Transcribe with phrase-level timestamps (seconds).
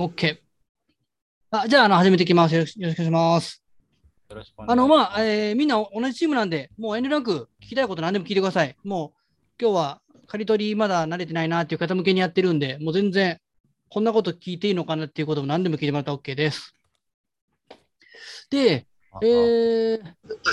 [0.00, 0.38] OK。
[1.50, 2.54] あ、じゃあ、あの、始めていきます。
[2.54, 3.62] よろしくお願いします。
[4.30, 5.10] よろしくお願いあの、します。
[5.10, 8.74] まあ、えーみんな同じチームなんで、もう遠慮なく聞きたいこと何でも聞いてください。
[8.82, 9.20] もう、
[9.60, 13.40] 今日は、刈り取りまだ慣れてないなっていう方向けにやってるんで、もう全然、
[13.90, 16.74] こんなこと聞いていいのかなっていうことも何でも聞いてもらったら OK です。
[18.48, 18.86] で、
[19.22, 20.00] えー、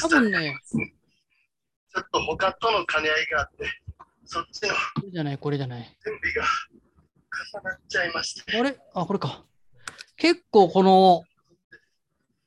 [0.02, 3.66] 多分ね、ちょっと他との兼ね合いがあって、
[4.26, 5.98] そっちのこれじゃない、これじゃない。
[6.04, 6.44] 準備が
[7.54, 8.58] 重なっちゃいまして。
[8.58, 8.78] あれ？
[8.94, 9.44] あ、これか。
[10.16, 10.84] 結構こ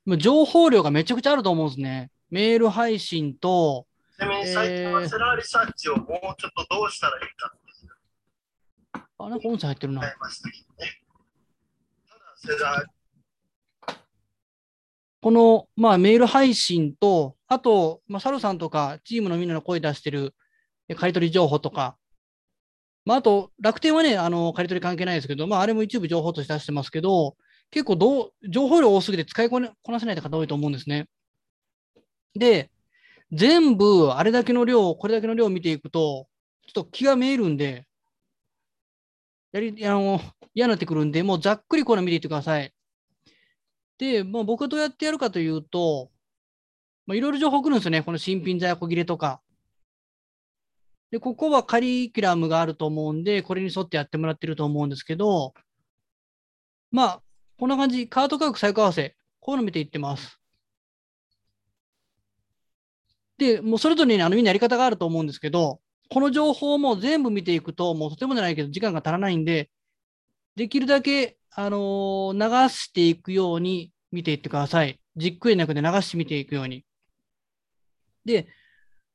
[0.06, 2.10] の、情報量がめちゃくちゃあると思うんですね。
[2.30, 6.06] メール配信と、ちなみに最近はセラーリサーチをもう
[6.40, 7.52] ちょっとどうしたらいいか
[9.22, 10.02] 入ってるな。
[15.22, 20.34] この、まあ、メール配信と、あと、まあ、サルさんとか、チームのみんなの声出してる、
[20.88, 21.98] え買い取り情報とか、
[23.04, 27.36] まあ、あと、楽天はね、あの、借り取り関係ないですけど、まあ、あれも一部情報として出してますけど、
[27.70, 31.08] 結構どう、情報量多すぎて使いこなせない方多いと思うんですね。
[32.34, 32.70] で、
[33.32, 36.28] 全部、あれだけの量、これだけの量を見ていくと、
[36.66, 37.86] ちょっと気がめいるんで、
[39.52, 40.20] やり、あの、
[40.54, 42.72] 嫌になってくるんで、もうざっくりこれ見ていってください。
[43.98, 46.10] で、まあ、僕はどうやってやるかというと、
[47.06, 48.02] まあ、いろいろ情報来るんですよね。
[48.02, 49.40] この新品在庫切れとか。
[51.10, 55.54] で、ここはカリキュラムがあると思うんで、これに沿ってやってもらってると思うんですけど、
[56.90, 57.22] まあ、
[57.58, 60.40] こんな感じ、カート価格最高合わせ、こういうの見ていってます。
[63.38, 65.80] で、もうそれぞれにあのみんなやり方があると思うんですけど、
[66.10, 69.70] この情報も全部見ていくと、もうとてもじゃないけど、時間が足らないんで、
[70.56, 75.00] できるだけ、あのー流していくように見ていってください。
[75.16, 76.84] じっくりなくて流して見ていくように。
[78.24, 78.48] で、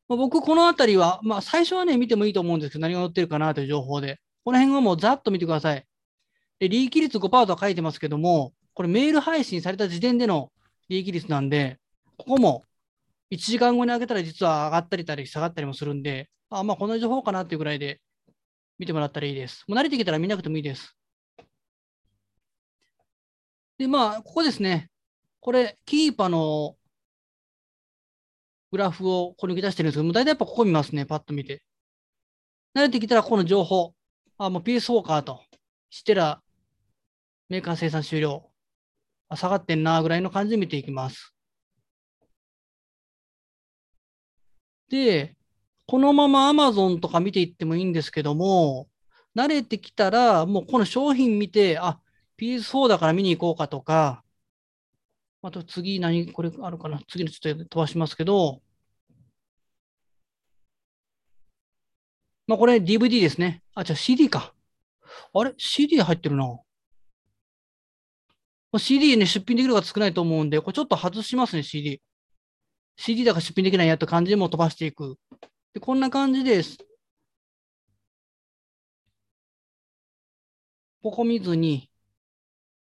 [0.08, 4.20] まあ僕、このあたりは、まあ、最初はね、見てもいいと思うんですけど、何が載ってるかなという情報で。
[4.44, 5.84] この辺はもうざっと見てください。
[6.60, 10.52] で、利益率5%とは書いてますけども、これメール配信された時点での
[10.88, 11.80] 利益率なんで、
[12.18, 12.64] ここも
[13.32, 18.00] 1時間後に上げたら実は上がったりたり下がったりもするんで、あ、まあ、この情報かなっていうぐらいで
[18.78, 19.66] 見てもらったらいいです。
[19.68, 20.96] もう慣れてきたら見なくてもいいです。
[23.80, 24.90] で、まあ、ここですね。
[25.40, 26.76] これ、キーパーの
[28.76, 31.64] グラフをここに抜き出してるんですけど、も大体やっぱここ見ますね、パッと見て。
[32.76, 33.94] 慣れてきたら、ここの情報。
[34.38, 35.42] あ、もう PS4 かと。
[35.90, 36.42] してら、
[37.48, 38.52] メーカー生産終了。
[39.30, 41.34] あ、下がってんな、ぐらいの感じで見ていきます。
[44.90, 45.38] で、
[45.88, 48.90] このまま Amazon とか見ていってもいいんですけども、
[49.38, 52.02] 慣れてきたら、もうこの商品見て、あ、
[52.38, 54.26] PS4 だから見に行こうかとか、
[55.42, 58.62] あと次何、これあるかな次のちょっと飛ばしますけど、
[62.48, 63.64] まあこれ DVD ですね。
[63.74, 64.54] あ、じゃあ CD か。
[65.34, 66.46] あれ ?CD 入ってるな。
[66.46, 66.62] ま
[68.74, 72.02] あ CD ね、出品できる方少ないと思うんで、これちょっと外しますね、CD。
[72.98, 75.18] CD だから出品できないやって感じでもう飛ばしていく。
[75.74, 76.78] で、こんな感じです。
[81.02, 81.92] ここ見ずに、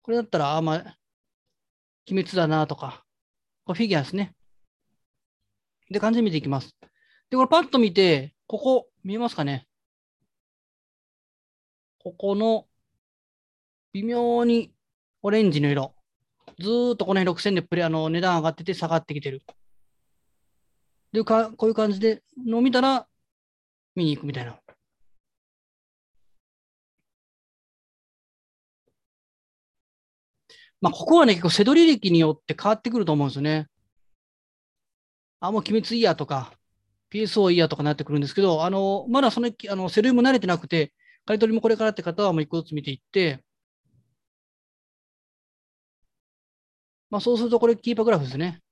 [0.03, 0.99] これだったら、あ、まあ、
[2.11, 3.05] 鬼滅だなとか、
[3.65, 4.35] これフィギュアですね。
[5.91, 6.77] で、感じで見ていきます。
[7.31, 9.67] で、これパッと見て、ここ、見えますかね？
[11.99, 12.69] ここの、
[13.95, 14.75] 微妙に
[15.23, 15.95] オレンジの色。
[16.59, 19.41] ずーっとこの辺6000でプレあの値段上がってて下がってきてる。
[21.13, 23.09] で、かこういう感じでのを見たら、
[23.95, 24.61] 見に行くみたいな。
[30.83, 33.69] まあ、ここはね、結構、背取り歴によって変わってくると思うんですよね。
[35.41, 36.53] あ、もう鬼滅いいやとか、
[37.13, 40.93] PSO いいやとかなってくるんですけど、あの、まだその、あの、セルも慣れてなくて、
[41.27, 43.45] 刈り取りもこれからって方はもう一個ずつ見ていって、
[47.11, 48.63] まあ、そうするとこれキーパーグラフですね。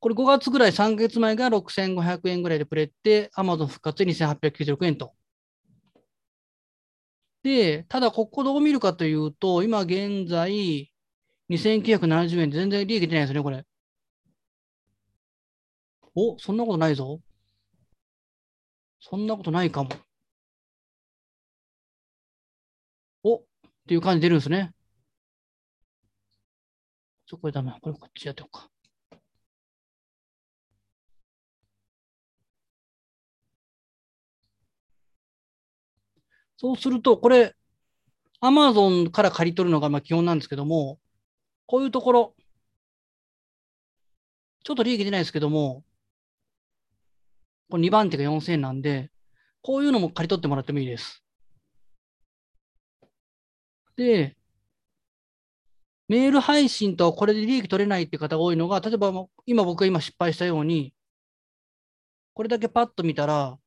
[0.00, 5.12] これ5月ぐらい、3ヶ月前が6500円ぐらいでプレって、Amazon 復活で2896円と。
[7.42, 10.92] で、ただここどう見るかというと、今現在
[11.48, 13.64] 2970円で全然利益出ないですね、これ。
[16.14, 17.20] お、そんなことないぞ。
[19.00, 19.90] そんなことないかも。
[23.22, 23.44] おっ
[23.86, 24.72] ていう感じ出るんですね。
[27.26, 27.72] ちょ、これダメ。
[27.80, 28.70] これこっちやっておくか。
[36.56, 37.54] そうすると、これ、
[38.40, 40.98] Amazon から借り取るのがまあ基本なんですけども、
[41.66, 42.36] こういうところ、
[44.64, 45.84] ちょっと利益出ないですけども、
[47.70, 49.10] これ2番手が4000円なんで、
[49.62, 51.22] こういうのも借り取ってもらってもいいです。
[53.96, 54.36] で、
[56.08, 59.12] メール配信とこれで利益取れないって方が多いのが、例えば
[59.44, 60.94] 今僕が今失敗したように、
[62.34, 63.58] これだけパッと見たら、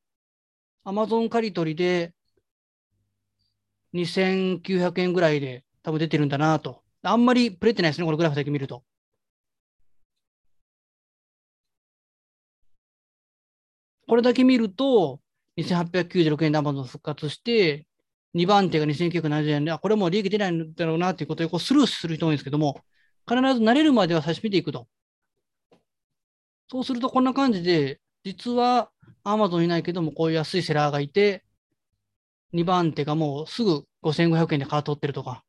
[0.84, 2.12] Amazon 借り取りで
[3.94, 6.82] 2900円ぐらいで多分出てるんだなと。
[7.02, 8.82] あんまりプレてないですね、このグラフだけ見ると。
[14.08, 15.20] これだけ見ると、
[15.58, 17.86] 2896円で Amazon 復活して、
[18.34, 22.80] 2番手が2970円で、あ、これもう利益出ないんだろうなっていうことでこうスルーする人多いんですけども、
[23.28, 24.88] 必ず慣れるまでは最初見ていくと。
[26.70, 28.90] そうするとこんな感じで、実は
[29.24, 31.44] Amazon いないけども、こういう安いセラーがいて、
[32.54, 35.44] 2番手がもうすぐ5500円でカート取ってるとか。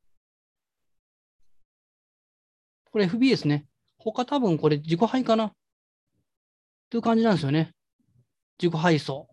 [2.91, 3.65] これ FB ですね。
[3.97, 5.53] 他多分これ自己配かな
[6.89, 7.73] という感じなんですよね。
[8.59, 9.27] 自己配送。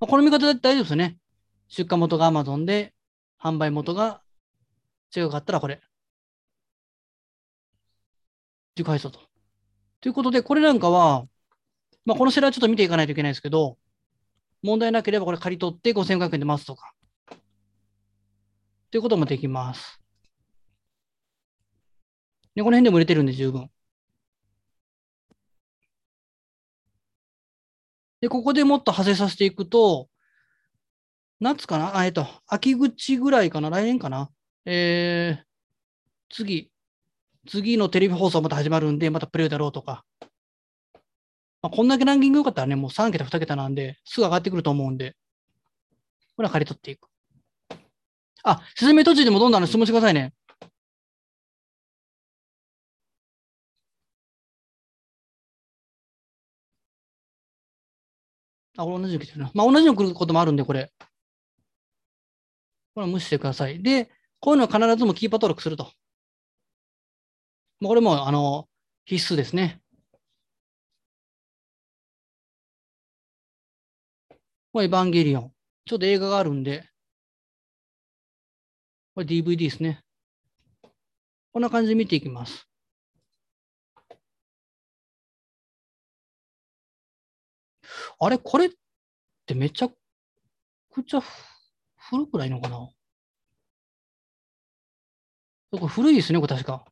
[0.00, 1.18] まこの見方で大丈夫ですよね。
[1.68, 2.94] 出荷元が Amazon で、
[3.42, 4.22] 販売元が
[5.14, 5.80] 違うかったらこれ。
[8.76, 9.20] 自己配送と。
[10.00, 11.26] ということで、これなんかは、
[12.04, 13.78] まあ、このセラーちょっと見ていかないといけないですけど、
[14.62, 16.92] 問題なければこれ借り取って5500円で待つとか。
[18.90, 20.00] ということもできます。
[22.54, 23.70] で、この辺でも売れてるんで十分。
[28.26, 30.08] で、ここでもっと派生させていくと、
[31.38, 31.96] 夏かな？
[31.96, 33.70] あ、えっと、秋口ぐらいかな？
[33.70, 34.30] 来年かな？
[34.64, 35.44] えー、
[36.28, 36.72] 次、
[37.46, 40.04] 次のテレビ放送また始まるんで、またプレイだろうとか。
[41.62, 45.14] まあ、こんだけランキング良かったらね、もう3桁、2桁なんで、すぐ上がってくると思うんで、
[46.34, 47.06] これは借り取っていく。
[48.42, 50.34] あ、説明途中でもどんどん質問してくださいね。
[58.76, 59.50] あ、これ同じの来てるな。
[59.54, 60.92] まあ、同じの来ることもあるんで、これ。
[62.94, 63.82] これは無視してください。
[63.82, 65.92] で、こういうのは必ずもキーパー登録すると。
[67.82, 68.68] これも、あの、
[69.04, 69.80] 必須ですね。
[74.72, 75.52] これエヴァンゲリオン。
[75.86, 76.88] ちょっと映画があるんで、
[79.14, 80.02] これ DVD ですね。
[81.52, 82.68] こんな感じで見ていきます。
[88.18, 88.70] あれこれっ
[89.46, 91.22] てめちゃくちゃ
[92.10, 92.76] 古くないのかな？
[95.72, 96.84] これ古いですね、これ確か。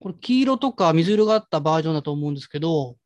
[0.00, 2.96] これ黄色とか水色があったバージョンだと思うんですけど、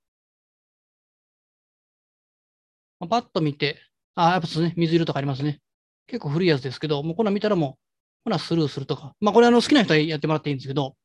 [2.99, 3.81] まあ、パッと見て、
[4.17, 5.61] あ、やっぱそうね、水色とかありますね。
[6.09, 9.15] 結構古いやつですけど、もうこんな見たらもう、ほなスルーするとか。
[9.21, 10.97] まあこれあの好きな人はやってもらっていいんですけど、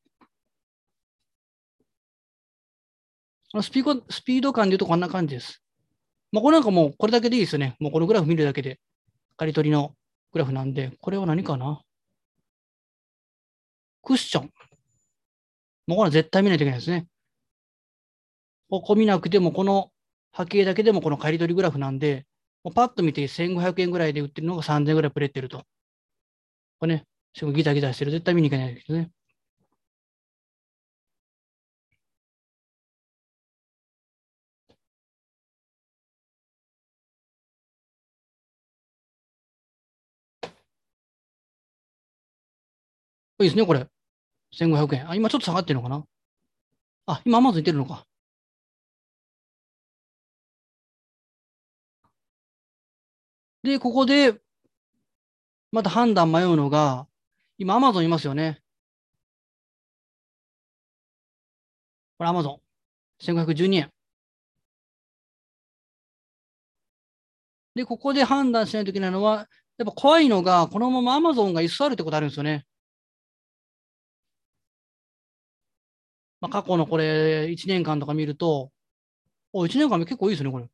[3.62, 5.62] スピードスピード感で言うとこんな感じです。
[6.32, 7.76] まあ、これなんかもうこれだけでいいですよね。
[7.80, 8.80] もうこのグラフ見るだけで、
[9.38, 9.94] 刈り取りの
[10.32, 11.82] グラフなんで、これは何かな？
[14.02, 14.44] クッション。
[15.86, 17.06] もうこれは絶対見ないといけないですね。
[18.70, 19.92] ここ見なくても、この
[20.32, 22.26] 波形だけでもこの刈り取りグラフなんで、
[22.64, 25.64] もうパッと見て1500円ぐらいで売ってるのが3000円ぐらいプレってると。
[26.80, 28.12] これね、すごいギタギタしてる。
[28.12, 29.12] 絶対見に行かないですね。
[43.40, 43.88] いいですね、これ。
[44.52, 45.10] 1500円。
[45.10, 46.06] あ、今ちょっと下がってるのかな？
[47.08, 48.06] あ、今アマゾンいてるのか。
[53.64, 54.42] で、ここで、
[55.72, 57.08] また判断迷うのが、
[57.58, 58.62] 今アマゾンいますよね。
[62.18, 62.62] これアマゾン。
[63.20, 63.90] 1512円。
[67.76, 69.48] で、ここで判断しないといけないのは、
[69.78, 72.66] やっぱ怖いのが、このままアマゾンが居座るってことあるんですよね。
[76.44, 78.70] まあ、過去のこれ、1年間とか見ると、
[79.54, 80.68] お、1年間結構いいですね、これ。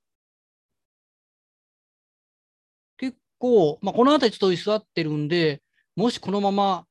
[2.97, 5.61] 結構、まあ、この辺りちょっと居座ってるんで、
[5.95, 6.87] もしこのまま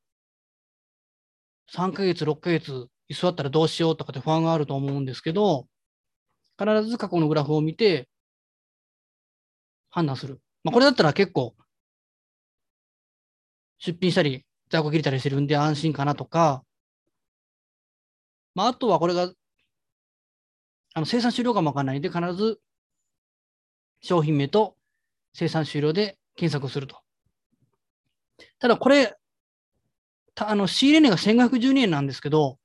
[1.72, 5.66] 3ヶ月、6ヶ月居座ったらどうしようとかって不安があると思うんですけど、
[6.56, 8.08] 必ず過去のグラフを見て
[9.90, 10.40] 判断する。
[10.62, 11.56] まあ、これだったら結構
[13.78, 16.62] 出品したり、在庫切れたりしてるんで安心かなとか、
[18.58, 19.32] まあ、あとはこれが、
[20.92, 22.58] あの生産終了かもわからないで、必ず
[24.00, 24.74] 商品名と
[25.32, 26.98] 生産終了で検索すると。
[28.58, 29.16] ただこれ、
[30.34, 32.58] あの仕入れ値が1512円なんですけど、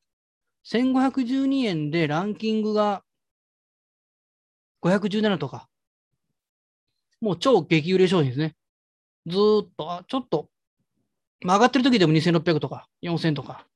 [0.63, 3.03] 1512円でランキングが
[4.81, 5.69] 517とか、
[7.21, 8.55] もう超激売れ商品ですね。
[9.27, 10.49] ずっと、あ、ちょっと、
[11.41, 13.67] まあ、上がってる時でも2600とか4000とか。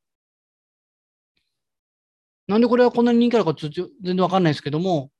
[2.47, 5.11] なんでこれはこんなに人気あるか全然わかんないですけども、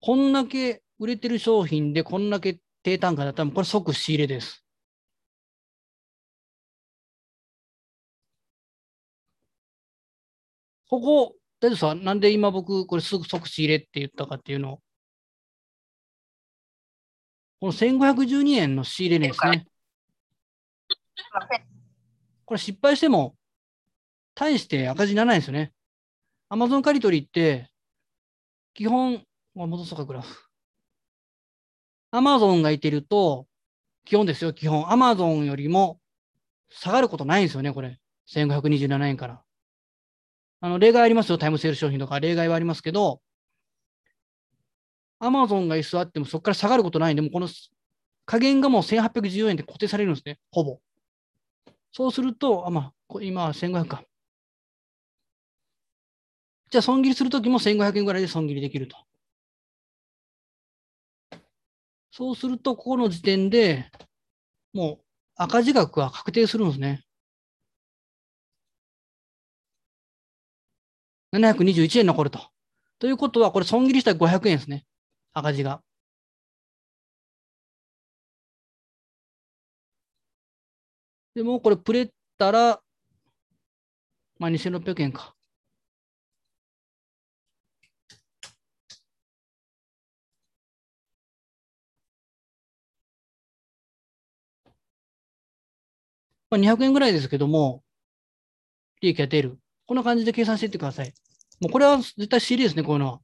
[0.00, 4.64] こんだけ売れてる商品でこんだけ低単価だったら、これ即仕入れです。
[10.88, 14.82] ここ、大丈夫さん、なんで今僕、これすぐ即仕入れって言ったかっていうのを。
[17.60, 19.66] この1512円の仕入れ値ですね。
[22.44, 23.36] これ失敗しても、
[24.34, 25.72] 大して赤字にならないんですよね。
[26.48, 27.70] アマゾン刈り取りって、
[28.74, 29.22] 基本、
[29.54, 30.48] 戻そうか、グラフ。
[32.10, 33.46] アマゾンがいてると、
[34.04, 34.90] 基本ですよ、基本。
[34.90, 36.00] アマゾンよりも
[36.70, 37.98] 下がることないんですよね、これ。
[38.26, 39.42] 1527円から。
[40.60, 43.20] あの、例外ありますよ、タイムセール商品とか、例外はありますけど、
[45.18, 47.48] アマゾンが居座ってもそこから下がることないんで、もうこの
[48.26, 50.80] 加減がもう1810円で固定されるんですね、ほぼ。
[51.92, 54.04] そうすると、あ、まあ、今は1500か。
[56.72, 58.96] じゃあ、損切りするときも1500円ぐらいで損切りできると。
[62.10, 63.90] そうすると、ここの時点で
[64.72, 65.04] もう
[65.36, 67.04] 赤字額は確定するんですね。
[71.32, 72.40] 721円残ると。
[72.98, 74.86] ということは、これ損切りしたら500円ですね。
[75.34, 75.82] 赤字が。
[81.34, 82.80] でも、これプレったら、
[84.38, 85.34] まあ、2600円か。
[96.52, 97.82] まあ、200円ぐらいですけども、
[99.00, 99.58] 利益が出る。
[99.86, 101.14] こんな感じで計算していってください。
[101.60, 103.20] もうこれは絶対仕入れですね、こういうのは。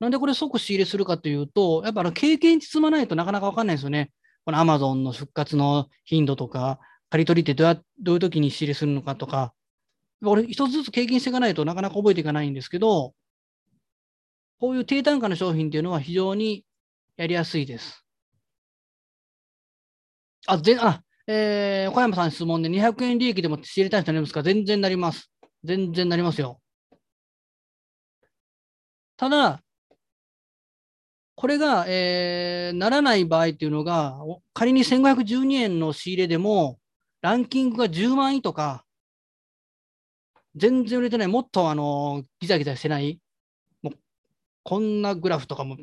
[0.00, 4.10] なんでこれ即仕入れするかというと、やっぱあの経験に積まないとなかなかわかんないですよね。
[4.44, 6.80] この Amazon の復活の頻度とか、
[7.10, 9.54] 借り取りってどうやどういう時に仕入れするのかとか、
[10.24, 13.14] これ一つずつ経験していかないとなかなか覚えていかないんですけど、
[14.58, 16.64] こういう低単価の商品っていうのは非常に
[17.16, 18.04] やりやすいです。
[20.46, 24.42] あ、ぜあ、えー、小山さん質問で200円利益でも仕入れたい人になりますか？
[24.42, 25.30] 全然なります。
[25.64, 26.60] 全然なりますよ。
[29.16, 29.62] ただ、
[31.36, 34.18] これが、えー、ならない場合っていうのが、
[34.52, 36.78] 仮に1512円の仕入れでも、
[37.22, 38.84] ランキングが10万位とか、
[40.54, 43.20] 全然売れてない、もっとあのギザギザしてない、
[44.64, 45.76] こんなグラフとかも、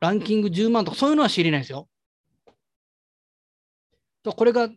[0.00, 1.88] ランキング10万とか、そういうのは仕入れないですよ。
[4.22, 4.68] とこれが、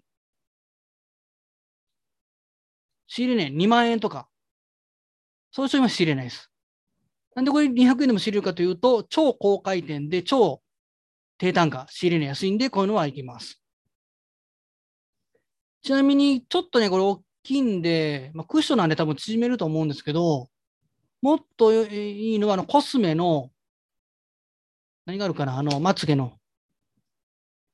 [3.07, 4.29] 仕入れね、2万円とか、
[5.51, 6.51] そういう人には仕入れないです。
[7.35, 10.62] なんでこれ200円でも仕入れるかというと、超高回転で超
[11.38, 13.59] 低単価、仕入れの安いんで、こういうのはいきます。
[15.81, 20.50] ちなみに、ちょっとね、これ大きいんで、まあ、クッションなんで多分縮めると思うんですけど、
[21.23, 23.49] もっといいのは、あの、コスメの、
[25.05, 26.33] 何があるかな、あの、まつげの、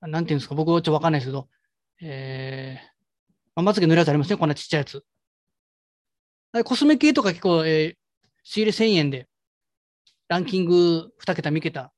[0.01, 1.49] なんていうんですか、僕はちょっとわかんないですけど、
[1.99, 2.87] えー、
[3.55, 5.03] まあ、まつげ塗るやつありますね、こんなちっちゃいやつ。
[6.63, 7.95] コスメ系とか結構、えー、
[8.43, 9.27] 仕入れ1000円で、
[10.27, 11.91] ランキング2桁、3桁、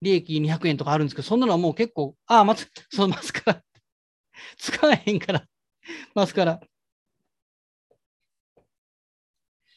[0.00, 3.62] 利益200円とかあるんですけど、そんなのはもう結構、ああ、まつ、そのマスカラ、
[4.56, 5.46] 使わへんから、
[6.14, 6.60] マスカラ。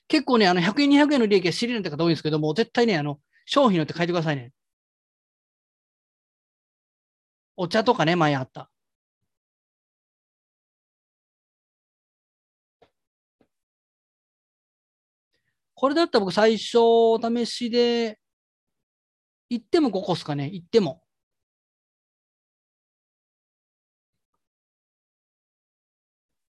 [0.07, 4.51] 結構ね、あの、100円、200円の利益は知りないって方多いんですけども、絶対ね、あの、商品によって書いてくださいね。
[7.57, 8.71] お茶とかね、前あった。
[15.75, 18.19] これだったら僕最初お試しで、
[19.49, 21.03] 行っても5個っすかね、行っても。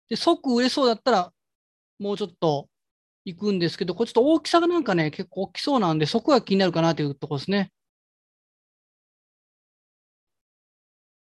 [0.09, 1.33] で、即売れそうだったら、
[1.99, 2.69] もうちょっと
[3.25, 7.71] 行くんですけど、これちょっと大きさがなんかね、結構大きそうなんで、そこが気になるかなというところですね。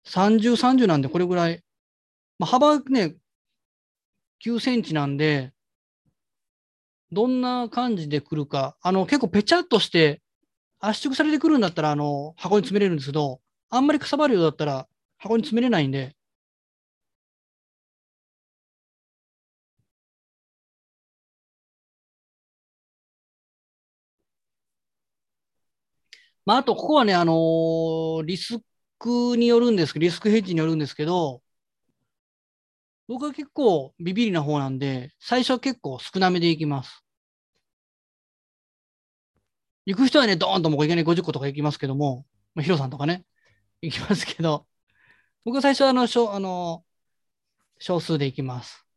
[0.04, 1.64] 30、30なんで、これぐらい。
[2.40, 3.16] まあ、幅ね、
[4.40, 5.54] 9センチなんで、
[7.12, 8.78] どんな感じで来るか。
[8.82, 10.22] あの、結構ぺちゃっとして
[10.80, 14.88] 圧縮されてくるんだったら、あの、箱に詰めれるんですけど、あんまりかさばるようだったら
[15.20, 16.16] 箱に詰めれないんで、
[26.50, 28.60] まあ、あと、ここはね、あのー、リス
[28.98, 31.44] クによるんですけど、リスクヘッジによるんですけど、
[33.08, 37.04] 僕は結構ビビりな方なんで、最初は結構少なめでいきます。
[39.86, 42.26] 行く人はね、ドーンともういきない50個とか行きますけども、
[42.56, 43.26] まあ、ヒロさんとかね、
[43.84, 44.68] 行きますけど、
[45.46, 46.04] 僕は最初はあの、
[46.34, 46.86] あの
[47.80, 48.89] 少数で行きます。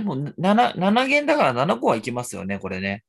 [0.00, 3.04] でも、7、7弦だから7個はいきますよね、これね。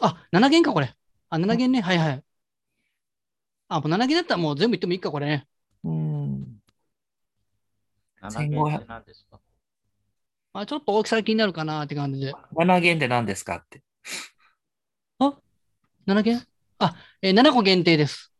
[0.00, 0.94] あ、7弦か、これ。
[1.30, 1.80] あ、7弦ね。
[1.80, 2.24] はいはい。
[3.68, 5.46] あ、もう7弦だったらもう全部行ってもいいか、これね。
[5.84, 6.60] うん。
[8.20, 9.38] 7件って何ですか？
[10.54, 12.32] あ、ちょっと大きさが気になるかなって感じで。
[12.56, 13.82] 7弦って何ですかって。
[16.06, 16.42] 7弦？
[16.78, 18.32] あ、えー7個限定です。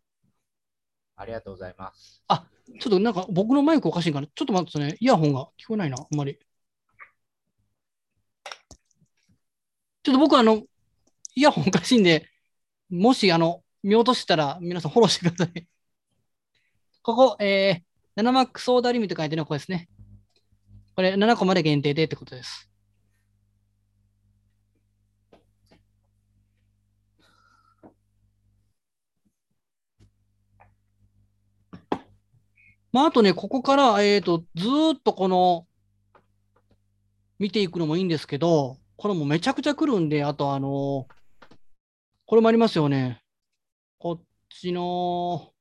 [1.16, 2.24] ありがとうございます。
[2.80, 4.26] ちょっとなんか僕のマイクおかしいかな？
[4.26, 4.96] ちょっと待ってね。
[5.00, 6.38] イヤホンが聞こえないな、あんまり。
[10.08, 10.62] ちょっと僕あの、
[11.34, 12.30] イヤホンおかしいんで、
[12.88, 15.68] もしあの、見落としたら皆さんフォローしてください。
[17.02, 19.86] ここ、えー、7マックソーダリミット書いてるのここですね。
[20.96, 22.70] これ7個まで限定でってことです。
[32.92, 35.66] まあ、あとね、ここから、えっ、と、ずっとこの、
[37.38, 41.06] 見ていくのもいいんですけど、これもめちゃくちゃ来るんで、あとあの
[42.26, 43.22] これもありますよね。
[43.98, 45.52] こっちの、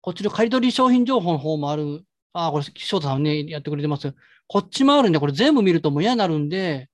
[0.00, 2.04] こっちの刈り取り商品情報の方もある。
[2.32, 4.12] ああ、これ、翔太さんね、やってくれてます。
[4.48, 6.90] こっちもあるんで、これ全部見るともう嫌になるんで、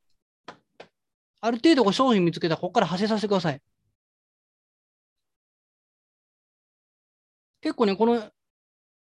[1.41, 3.63] ある程度こう商品見つけたら、ここから派生させてください。
[7.63, 8.31] 結構ね、この、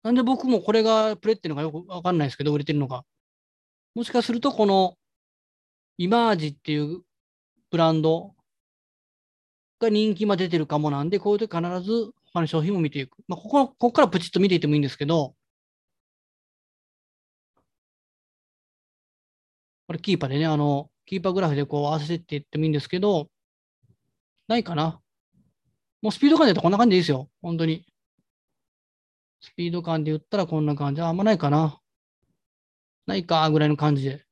[0.02, 3.04] なんで僕もこれがプレっていうのがよくわかんないですけど、売れてるのが。
[3.96, 4.98] もしかすると、この、
[5.96, 7.02] イマージっていう
[7.70, 8.34] ブランド
[9.80, 13.16] が人気が出てるかもなんで、こういう時必ず他の商品も見ていく。
[13.26, 15.34] まあ、ここ、ここからプチッと見ていってもいいんですけど、
[19.86, 23.30] これキーパーでね、あの、キーパーグラフでこう合わせてっていってもいいんですけど、
[24.46, 25.00] ないかな。
[26.02, 27.30] もうスピード感で言うとこんな感じでいいですよ。
[27.40, 27.86] 本当に。
[29.40, 31.00] スピード感で言ったらこんな感じ。
[31.00, 31.80] あんまないかな。
[33.06, 34.24] ないか、ぐらいの感じで。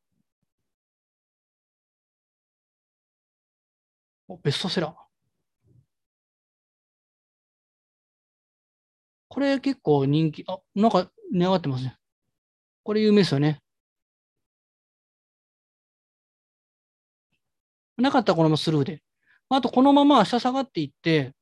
[4.29, 4.95] お、ベストセラー。
[9.29, 10.45] これ結構人気。
[10.47, 11.97] あ、なんか値上がってますね。
[12.85, 13.61] これ有名ですよね。
[17.97, 19.03] なかったらこのままスルーで。
[19.49, 21.35] あと、このまま下下がっていって、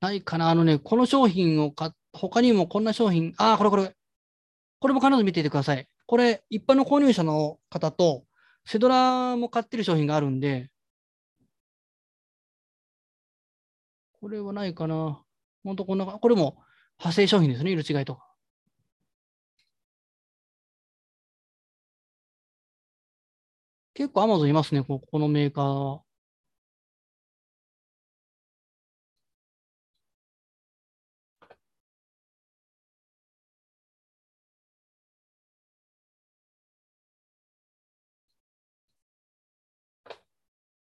[0.00, 0.50] ないかな。
[0.50, 3.96] あのね、この商品を買、他にもこんな商品、ああ、これこれ。
[4.80, 5.88] これも必ず見ていてください。
[6.06, 8.24] これ、一般の購入者の方と、
[8.64, 10.70] セドラも買ってる商品があるんで、
[14.20, 15.22] これはないかな。
[15.64, 16.56] ほんとこんな、これも
[16.98, 18.26] 派生商品ですね、色違いとか。
[23.94, 26.05] 結構 Amazon いますね、ここのメーカーは。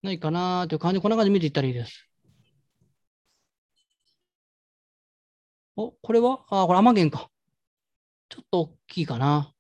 [0.04, 2.08] ないかなーっていう感じ、こんな感じで見ていったらいいです。
[5.76, 6.44] お、これは？
[6.50, 7.30] あ、これアマゲンか。
[8.30, 9.54] ちょっと大きいかな。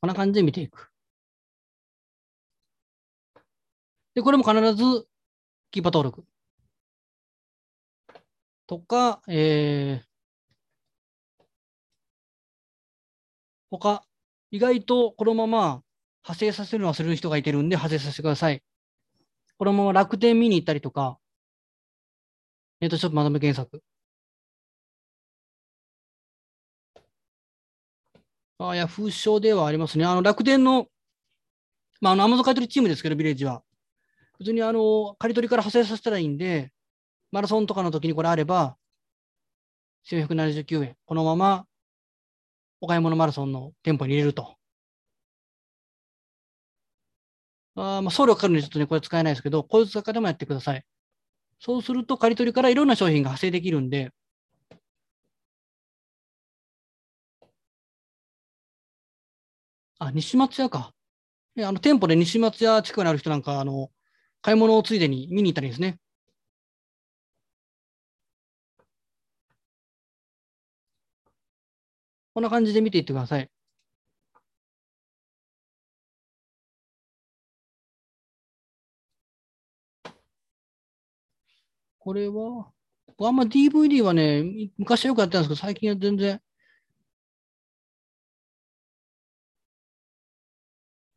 [0.00, 0.90] こんな感じで見ていく。
[4.14, 5.08] で、これも必ず
[5.70, 6.24] キーパー登録。
[8.66, 10.06] とか、えー、
[13.70, 14.04] 他、
[14.50, 15.82] 意外とこのまま
[16.24, 18.62] 派生させるの忘れる人がいてるんで派生させてください。
[19.58, 21.18] このまま楽天見に行ったりとか、
[22.80, 23.82] ネットショップまとめ検索。
[28.58, 30.04] あ、ヤフーショーではありますね。
[30.04, 30.86] あの、楽天の、
[32.00, 33.62] まあ、あの、アマゾン買取チームですけど、ビレッジは。
[34.38, 36.72] 普通にあの、借り取りから派生させたらいいんで、
[37.32, 38.76] マラソンとかの時にこれあれば、
[40.04, 40.96] 1479円。
[41.06, 41.66] このまま、
[42.80, 44.56] お買い物マラソンの店舗に入れると。
[47.76, 50.84] あまあ送料かかるんでちょっとね、これ使えないですけど、こういう使い方もやってください。
[51.60, 54.12] そうすると、借り取りからいろんな商品が派生できるんで、
[59.98, 60.92] あ、西松屋か。
[61.58, 63.90] あの店舗で西松屋近くにある人なんか、あの、
[64.42, 65.98] 買い物をついでに見に行ったらいいですね。
[72.38, 73.50] こんな感じで見ていってください。
[81.98, 82.70] これは、
[83.08, 84.44] 僕あんま DVD はね、
[84.78, 86.40] 昔はよくやってたんですけど、最近は全然。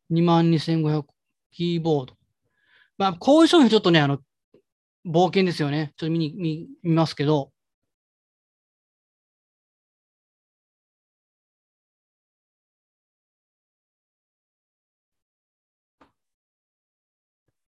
[0.09, 1.05] 22,500
[1.51, 2.17] キーボード。
[2.97, 4.17] まあ、こういう商品ちょっとね、あの、
[5.05, 5.93] 冒険ですよね。
[5.97, 7.51] ちょっと見に、見、見ますけど。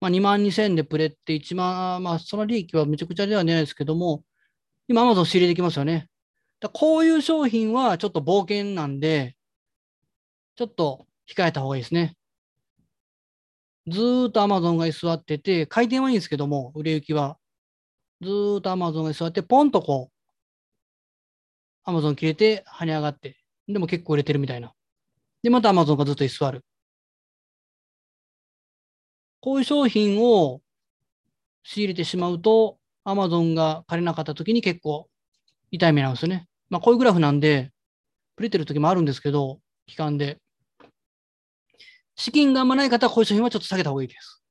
[0.01, 4.23] まあ、2万2000でプレって1万、まあ、その利益はめちゃくちゃではないですけども、
[4.87, 6.09] 今、アマゾン仕入れできますよね。
[6.59, 9.35] だこういう商品はちょっと冒険なんで、
[10.55, 12.15] ちょっと控えた方がいいですね。
[13.87, 17.37] ずーっとアマゾンが居座ってて、回転はいいんですけども、売れ行きは。
[18.21, 20.21] ずーっとアマゾンが居座って、ポンとこう、
[21.83, 23.37] アマゾン切れて跳ね上がって、
[23.67, 24.73] でも結構売れてるみたいな。
[25.43, 26.63] で、またアマゾンがずっと居座る。
[29.41, 30.61] こういう商品を
[31.63, 35.09] 仕入れてしまうと、アマゾンが借りなかった時に結構
[35.71, 36.47] 痛い目なんですよね。
[36.69, 37.71] まあこういうグラフなんで、
[38.35, 40.39] プレてる時もあるんですけど、期間で。
[42.15, 44.43] 資金があんまない方はこういう商品はちょっと下げた方がいいです。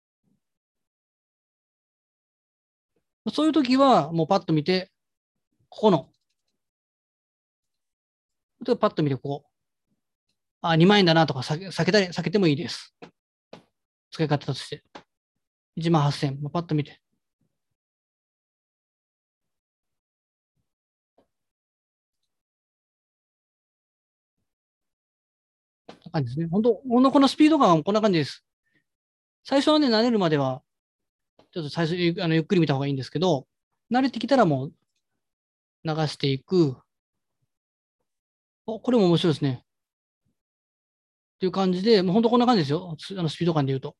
[3.33, 4.90] そういう時はもうパッと見て、
[5.68, 6.11] ここの、
[8.76, 9.48] パッと見てこう、
[10.62, 12.94] あ、2万円だなとか避けたり、避けてもいいです。
[14.10, 14.82] 使い方として。
[15.76, 17.00] 1万8000、パッと見て。
[26.10, 26.48] 感じですね。
[26.50, 28.44] 本当、ほんのこのスピード感はこんな感じです。
[29.44, 30.62] 最初はね、慣れるまでは、
[31.52, 33.46] ちょっと最初、あのゆっくり見た方がいいんですけど、
[33.92, 34.72] 慣れてきたらもう
[35.84, 36.76] 流していく。
[38.66, 39.64] お、これも面白いですね。
[41.40, 42.94] っていう感じで、もう本当こんな感じですよ。
[43.18, 43.96] あのスピード感で言うと。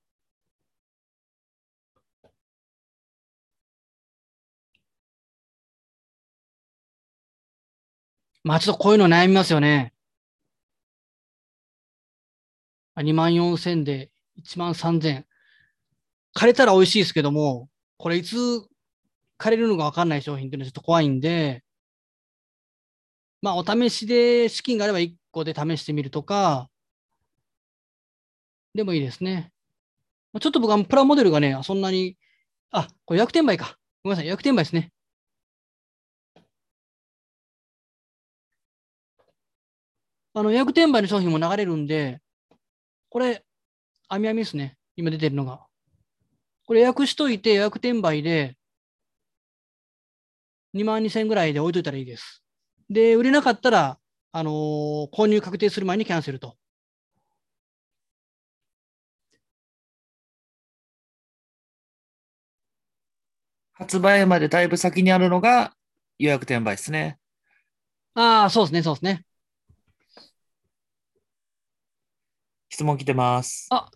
[8.45, 9.95] まあちょっとこういうの悩みますよね。
[12.97, 15.25] 2万4000で1万3000。
[16.37, 18.37] 枯れたら美味しいですけども、これいつ
[19.39, 21.65] 枯れるのかわかんない商品っていうのはちょっと怖いんで、
[23.41, 26.69] まあお試しで資金があれば1個で試してみるとか、
[28.75, 29.53] でもいいですね。
[30.41, 32.17] ちょっと僕はプラモデルがね、そんなに、
[32.71, 33.77] あ、これ予約転売か。
[34.05, 34.93] ごめんなさい、予約転売ですね。
[40.33, 42.21] あの予約転売の商品も流れるんで、
[43.09, 43.45] これ、
[44.09, 44.77] あみあみですね。
[44.97, 45.67] 今出てるのが。
[46.67, 48.57] これ予約しといて予約転売で
[50.75, 52.45] 2万2000円ぐらいで置いといたらいいです。
[52.89, 53.99] で、売れなかったら、
[54.33, 56.57] あのー、購入確定する前にキャンセルと。
[63.81, 65.73] 発売までだいぶ先にあるのが
[66.19, 67.19] 予約転売ですね。
[68.15, 69.25] ああ、そうですね、そうですね。
[72.69, 73.69] 質問来てます。
[73.71, 73.89] あ、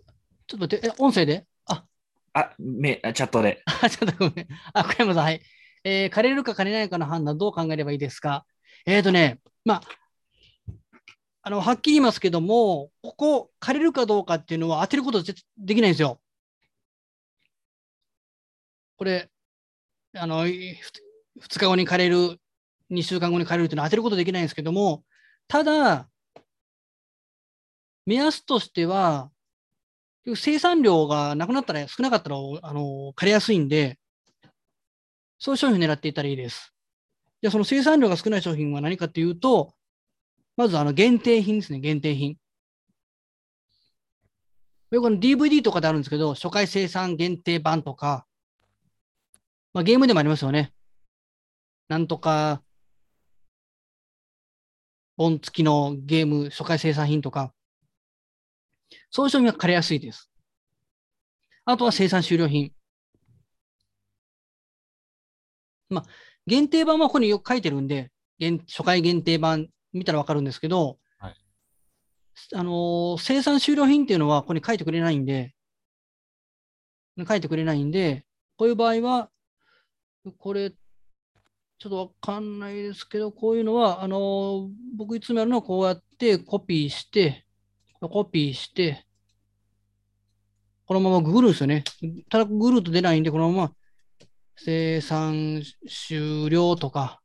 [0.46, 1.46] ちょっと待って、え、音声で？
[1.66, 1.84] あ、
[2.32, 3.62] あ、め、チャットで。
[3.82, 4.48] あ、ちょっとごめん。
[4.72, 5.42] あ、小山さん、はい。
[5.84, 8.46] えー、借りるか借りないかの判断、どう考えればいいですか？
[8.86, 9.82] えっ、ー、とね、まあ、
[11.42, 15.34] あの、はっきり言いますけども、ここ、借りるかどうかっていうのは当てることで
[15.74, 16.22] きないんですよ。
[18.96, 19.28] これ、
[20.16, 20.74] あの、2
[21.58, 22.38] 日後に借りる、
[22.90, 25.04] 2週間後に借りるっていうのは当てることできないんですけども、
[25.48, 26.08] ただ、
[28.06, 29.30] 目安としては、
[30.36, 33.98] 生産量がなくなったら少なかったら、あの、借りやすいんで、
[35.38, 36.72] そういう商品を狙っていたらいいです。
[37.42, 39.74] じゃあ、その生産量が少ない商品は何かというと、
[40.56, 42.36] まずあの限定品ですね、限定品。
[44.92, 48.26] よくの DVD とかであるんですけど、初回生産限定版とか、
[49.74, 50.72] まあ、ゲームでもありますよね。
[51.88, 52.62] なんとか、
[55.16, 57.52] 本付きのゲーム初回生産品とか、
[59.10, 60.30] そういう商品は借りやすいです。
[61.64, 62.72] あとは生産終了品。
[65.88, 66.04] まあ、
[66.46, 68.12] 限定版はここによく書いてるんで、
[68.68, 71.36] 初回限定版見たらわかるんですけど、はい、
[72.54, 75.54] あのー、生産終了品っていうのはここに書いてくれないんで、
[77.26, 78.24] 書いてくれないんで、
[78.56, 79.30] こういう場合は、
[80.32, 87.46] これ、ちょっとわかんないですけど、こういうのは、あの、僕いつもやるのはこうやってコピーして、
[88.00, 89.06] コピーして、
[90.86, 91.84] このままググるんですよね。
[92.30, 93.74] ただググると出ないんで、このまま
[94.56, 97.20] 生産終了とか、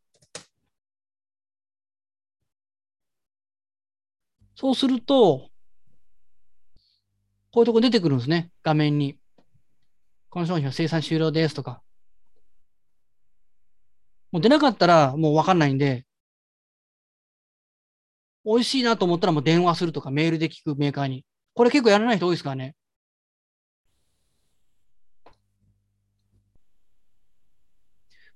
[4.55, 5.49] そうすると、
[7.51, 9.17] こういうとこ出てくるんですね、画面に。
[10.29, 11.81] この商品は生産終了ですとか。
[14.31, 16.05] もう出なかったらもうわかんないんで、
[18.45, 21.25] 美味しいなと思ったらもう電話するとかメールで聞くメーカーに。
[21.53, 22.75] これ結構やらない人多いですからね。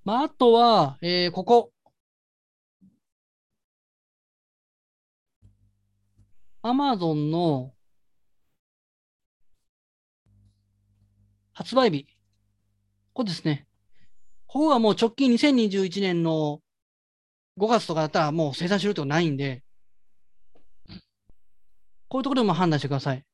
[0.06, 1.72] まあ、あとは、えーここ。
[6.62, 7.74] アマゾンの
[11.54, 12.06] 発売日。
[13.14, 13.68] ここですね。
[14.54, 16.60] ここはもう直近2021年の
[17.58, 19.64] 5月とかだったらもう生産終了ってことないんで、
[22.08, 23.26] こういうところでも判断してください。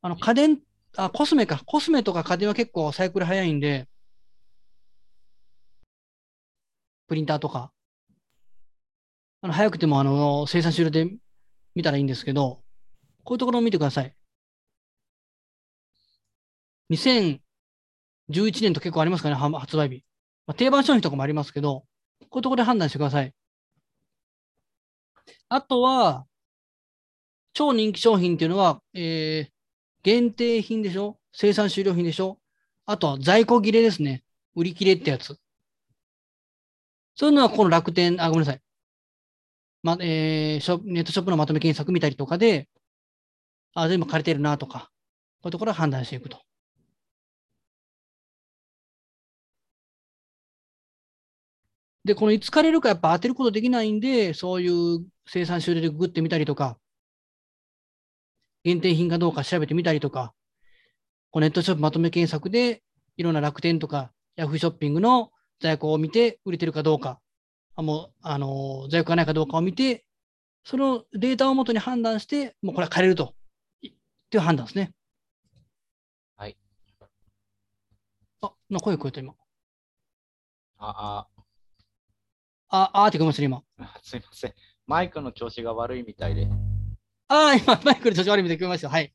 [0.00, 0.60] あの、家電、
[0.96, 1.60] あ、コスメか。
[1.66, 3.88] コスメとか家電は結構サイクル早いんで、
[7.08, 7.72] プリンターとか。
[9.40, 11.10] あの、早くてもあの、生産終了で
[11.74, 12.62] 見たらいいんですけど、
[13.24, 14.16] こういうところを見てください。
[18.30, 20.04] 11年と結構ありますかね、発売日。
[20.46, 21.84] まあ、定番商品とかもありますけど、
[22.20, 23.32] こういうところで判断してください。
[25.48, 26.26] あとは、
[27.52, 29.50] 超人気商品っていうのは、えー、
[30.02, 31.18] 限定品でしょ？
[31.32, 32.38] 生産終了品でしょ？
[32.84, 34.24] あとは在庫切れですね。
[34.54, 35.38] 売り切れってやつ。
[37.14, 38.62] そういうのはこの楽天、あ、ごめんなさい。
[39.82, 42.68] ま、えー、ショネットショップのまとめ検索見たりとかで、
[43.74, 44.90] あ、全部借りてるなとか、
[45.42, 46.40] こういうところは判断していくと。
[52.06, 56.78] で、このいつ借りるかやっぱ当てることできないんで、そういう生産終了でググってみたりとか、
[58.62, 60.32] 限定品かどうか調べてみたりとか、
[61.32, 62.84] こうネットショップまとめ検索で、
[63.16, 67.18] いろんな楽天とかヤフーショッピングの在庫を見て、売れてるかどうか、
[67.74, 70.06] あもう、あの、在庫がないかどうかを見て、
[70.62, 73.34] そのデータをもとに判断して、もうこれは借りると。
[73.84, 73.90] っ
[74.30, 74.92] ていう判断ですね。
[76.36, 76.56] はい。
[78.42, 79.34] あ、な声聞こえた今。
[80.78, 81.35] あ、あ、
[82.68, 83.62] あーって聞こえましたね今。
[83.78, 84.54] あ、 すいません。
[84.86, 86.48] マイクの調子が悪いみたいで。
[87.28, 88.88] ああ、今、マイクで調子悪いみたいに聞こえました。
[88.88, 89.12] はい。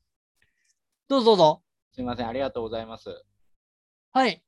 [1.07, 1.63] どうぞどうぞ。
[1.93, 2.27] すいません。
[2.27, 3.23] ありがとうございます。
[4.13, 4.43] はい。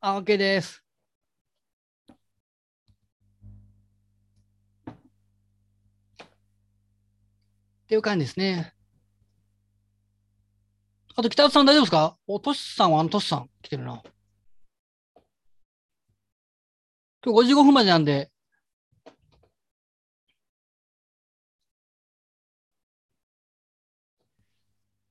[0.00, 0.84] あ、OK です。
[7.84, 8.74] っていう感じですね。
[11.16, 12.16] あと、北田さん大丈夫ですか？
[12.26, 14.02] お、トシさんはあのトシさん来てるな。
[17.24, 18.30] 今日55分までなんで、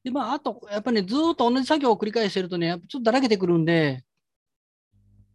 [0.04, 4.04] で、まあ、あと、やっぱりね、ずっと同じ作業を繰り返してるとね、やっぱちょっとだらけてくるんで、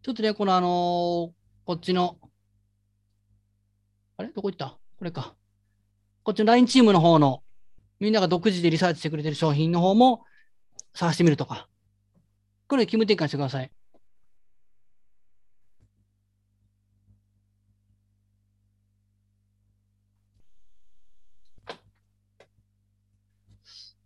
[0.03, 1.33] ちょっとね、このあのー
[1.65, 2.19] こっちの、
[4.17, 4.31] あれ？
[4.31, 4.79] どこ行った？
[4.99, 5.37] これか。
[6.25, 7.43] こっちの LINE チームの方の、
[8.01, 10.25] みんなが独自でリサーチしてくれてる商品の方も
[10.95, 11.69] 探してみるとか。
[12.67, 13.71] これ、気分転換してください。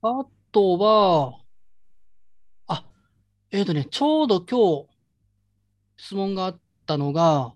[0.09, 1.40] あとは、
[2.69, 2.85] あ、
[3.51, 7.55] えっ、とね、ちょうど今日質問があったのが、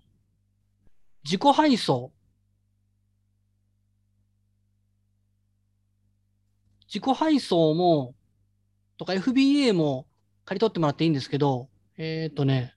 [1.23, 2.11] 自己配送。
[6.87, 8.15] 自己配送も、
[8.97, 10.05] とか FBA も
[10.43, 12.75] 借り取ってもらっていいんですけど、えっ、とね、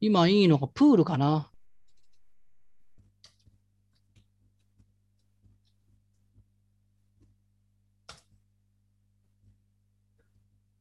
[0.00, 1.50] 今いいのがプールかな。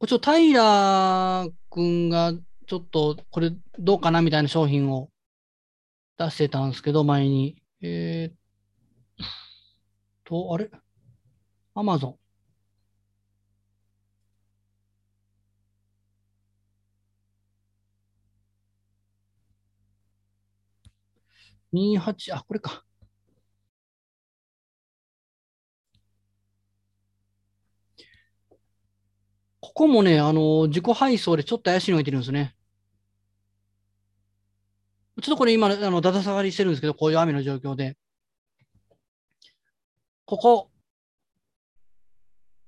[0.08, 2.34] ちょっと平君が
[2.68, 5.10] ちょっとこれどうかなみたいな商品を
[6.18, 7.62] 出してたんですけど、前に。
[7.82, 8.36] えーっ
[10.24, 10.70] と、あれ？
[11.76, 12.20] アマゾン。
[21.74, 22.85] 28、あ、これか。
[29.66, 32.56] ここもね、あの、自己配送でちょっと怪しいのがいてるんですね。
[35.24, 37.98] ちょっとこれ今、あの、だだ下がりしてるんですけど、こういう雨の状況で。
[40.26, 40.70] ここ、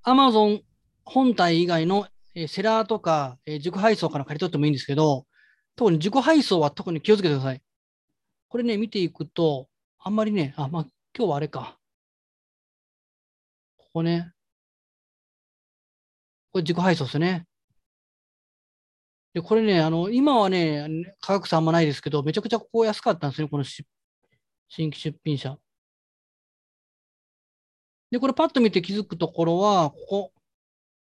[0.04, 0.64] Amazon
[1.06, 5.28] 本体以外の、えセラーとか、え自己配送から借り取ってもいいんですけど、
[5.76, 7.62] 特に自己配送は特に気をつけてください。
[8.50, 10.84] これね、見ていくと、あんまりね、あ、まあ、
[11.16, 11.78] 今日はあれか。
[13.78, 14.34] ここね。
[16.58, 17.46] これ自己配送ですね。
[19.36, 20.88] で、これね、あの、今はね、
[21.22, 23.86] 価格差あんまないですけど、めちゃくちゃここ安かったんですね、このし
[24.68, 25.60] 新規出品者。
[28.10, 30.34] で、これパッと見て気づくところは、ここ、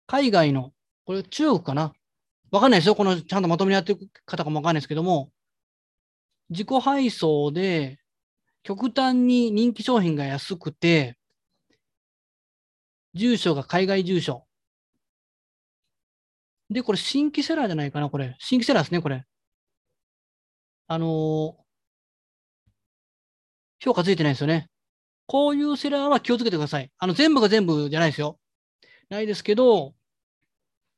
[0.07, 0.73] 海外の、
[1.05, 1.93] これ中国かな？
[2.51, 2.95] わかんないですよ。
[2.95, 5.31] このちゃんとまとめにやってる方かもわかんないですけども、
[6.49, 7.99] 自己配送で
[8.63, 11.19] 極端に人気商品が安くて、
[13.13, 14.44] 住所が海外住所。
[16.75, 18.35] で、これ新規セラーじゃないかな、これ。
[18.41, 19.25] 新規セラーですね、これ。
[20.89, 21.65] あのー
[23.81, 24.71] 評価ついてないですよね。
[25.27, 26.91] こういうセラーは気をつけてください。
[26.97, 28.41] あの、全部が全部じゃないですよ。
[29.11, 29.91] ないですけど、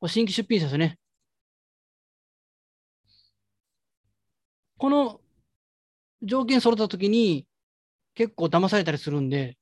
[0.01, 0.99] これ新規出品者ですね。
[4.79, 5.21] この
[6.23, 7.45] 条件揃ったときに
[8.15, 9.59] 結構騙されたりするんで、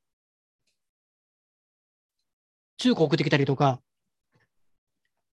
[2.77, 3.81] 中古送ってきたりとか、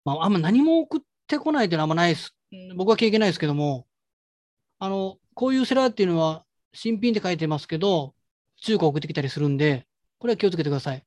[0.07, 2.33] まあ、あんま何も送ってこないっていうのはあんまないです。
[2.53, 3.89] うん僕は経験ないですけども、
[4.79, 8.15] あの、こういうセラーっていうのは新品って書いてますけど、
[8.63, 9.87] 中古送ってきたりするんで、
[10.19, 11.05] これは気をつけてください。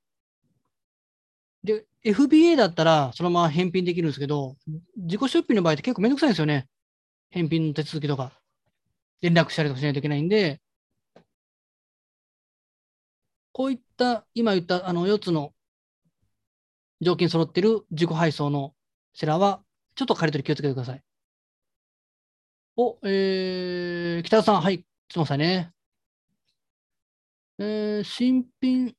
[1.64, 4.58] で、FBA だったらそのまま返品できるんですけど、
[4.98, 6.68] 自己出品の場合って結構めんどくさいんですよね。
[7.30, 8.34] 返品の手続きとか。
[9.22, 10.62] 連絡したりとかしないといけないんで、
[13.54, 15.54] こういった、今言ったあの4つの
[17.02, 18.74] 条件揃ってる自己配送の
[19.14, 19.64] セラーは、
[19.96, 21.04] ちょっと借り取り気をつけてください。
[22.76, 25.74] お、えー、北田さん、はい、すみませんね。
[27.60, 28.96] えー、新品、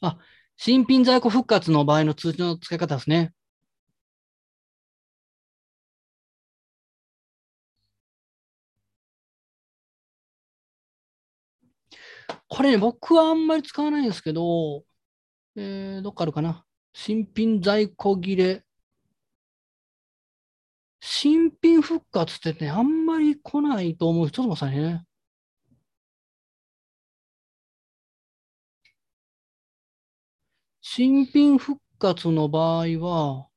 [0.00, 0.18] あ、
[0.56, 3.32] 新品在庫復活の場合の通知の使い方ですね。
[12.48, 14.84] これね、僕はあんまり使わないんですけど、
[15.56, 16.64] えー、どっかあるかな？
[16.92, 18.64] 新品在庫切れ。
[21.00, 24.30] 新品復活ってね、あんまり来ないと思う。
[24.30, 25.04] ちょっと待ってくださいね。
[30.80, 33.48] 新品復活の場合は、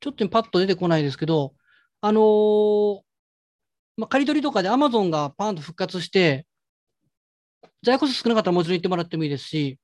[0.00, 1.55] ちょっとパッと出てこないですけど、
[2.06, 3.00] あのー
[3.96, 6.46] まあ、借り取りとかで Amazon がパンと復活して、
[7.82, 9.80] 在庫数少なかったらもちろん言ってもらってもいいですし、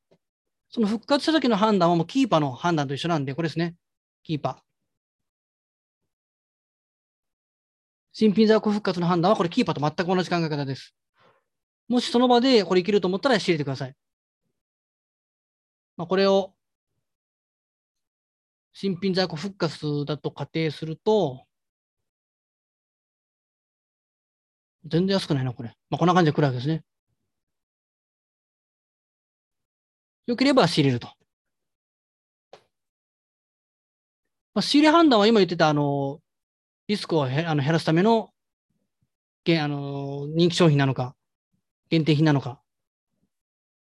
[0.70, 3.74] その復活した時の判断はもうキーパーの判断と一緒なんで、これですね。
[4.22, 4.56] キーパー。
[8.12, 10.94] 新品在庫復活の判断はこれキーパーと全く同じ考え方です。
[11.88, 13.96] もしその場でこれいけると思ったら仕入れてください。
[15.96, 16.54] まあ、これを
[18.72, 21.46] 新品在庫復活だと仮定すると、
[24.84, 25.70] 全然安くないな、これ。
[25.90, 26.82] まあ、こんな感じで来るわけですね。
[30.26, 31.08] よければ仕入れると。
[34.54, 36.20] まあ、仕入れ判断は今言ってた、あの、
[36.88, 38.30] リスクをあの減らすための、
[39.44, 41.14] げあの、人気商品なのか、
[41.88, 42.60] 限定品なのか、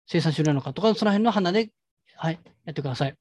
[0.06, 1.70] 生産終了なのかとか、その辺の判断で、
[2.16, 3.16] はい、やってください。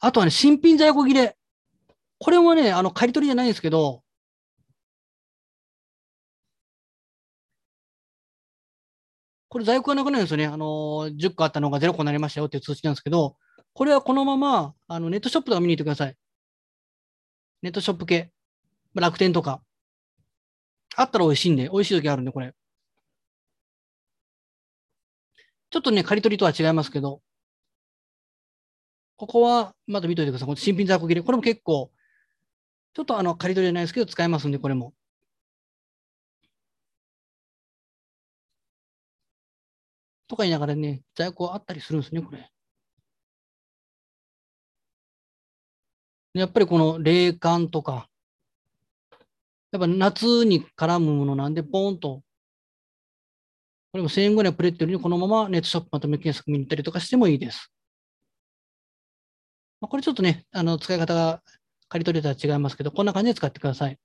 [0.00, 1.36] あとはね、新品在庫切れ。
[2.18, 4.02] これはね、あの、借り取りじゃないんですけど、
[9.56, 10.44] これ在庫がなくなるんですよね。
[10.44, 13.38] あの、10個あったのが0個になりましたよっていう通知なんですけど、
[13.72, 16.16] これはこのまま、あの、ネットショップとか見に行ってください。
[17.62, 18.30] ネットショップ系。
[18.92, 19.62] まあ楽天とか。
[20.94, 22.52] あったら美味しいんで、美味しい時あるんで、これ。
[25.70, 27.22] ちょっとね、借り取りとは違いますけど、
[29.16, 30.48] ここはまだ見といてください。
[30.48, 31.22] この新品在庫切れ。
[31.22, 31.90] これも結構、
[32.94, 34.92] ちょっとあの、借り取りじゃないですけど、使えますんで、これも。
[40.28, 42.50] とか言いながらね、在庫あったりするんですね、これ。
[46.34, 48.08] やっぱりこの冷感とか、
[49.72, 52.22] やっぱ夏に絡むものなんで、ポーンと、
[53.92, 57.72] これも1000円ぐらいプレットよりこのままネットショップまとめ検索見に行ったりとかしてもいいです。
[59.80, 61.42] これちょっとね、あの使い方が
[61.88, 63.98] 借り取りとは違いますけど、こんな感じで使ってください。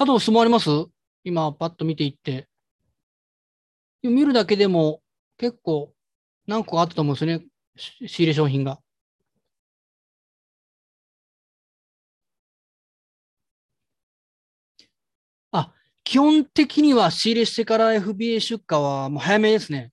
[0.00, 0.70] あと質問あります？
[1.24, 2.48] 今、パッと見ていって。
[4.04, 5.02] 見るだけでも
[5.36, 5.92] 結構
[6.46, 7.44] 何個あったと思うんですね。
[7.76, 8.78] 仕入れ商品が。
[15.50, 15.74] あ、
[16.04, 19.90] 基本的には仕入れしてから FBA 出荷はもう早めですね。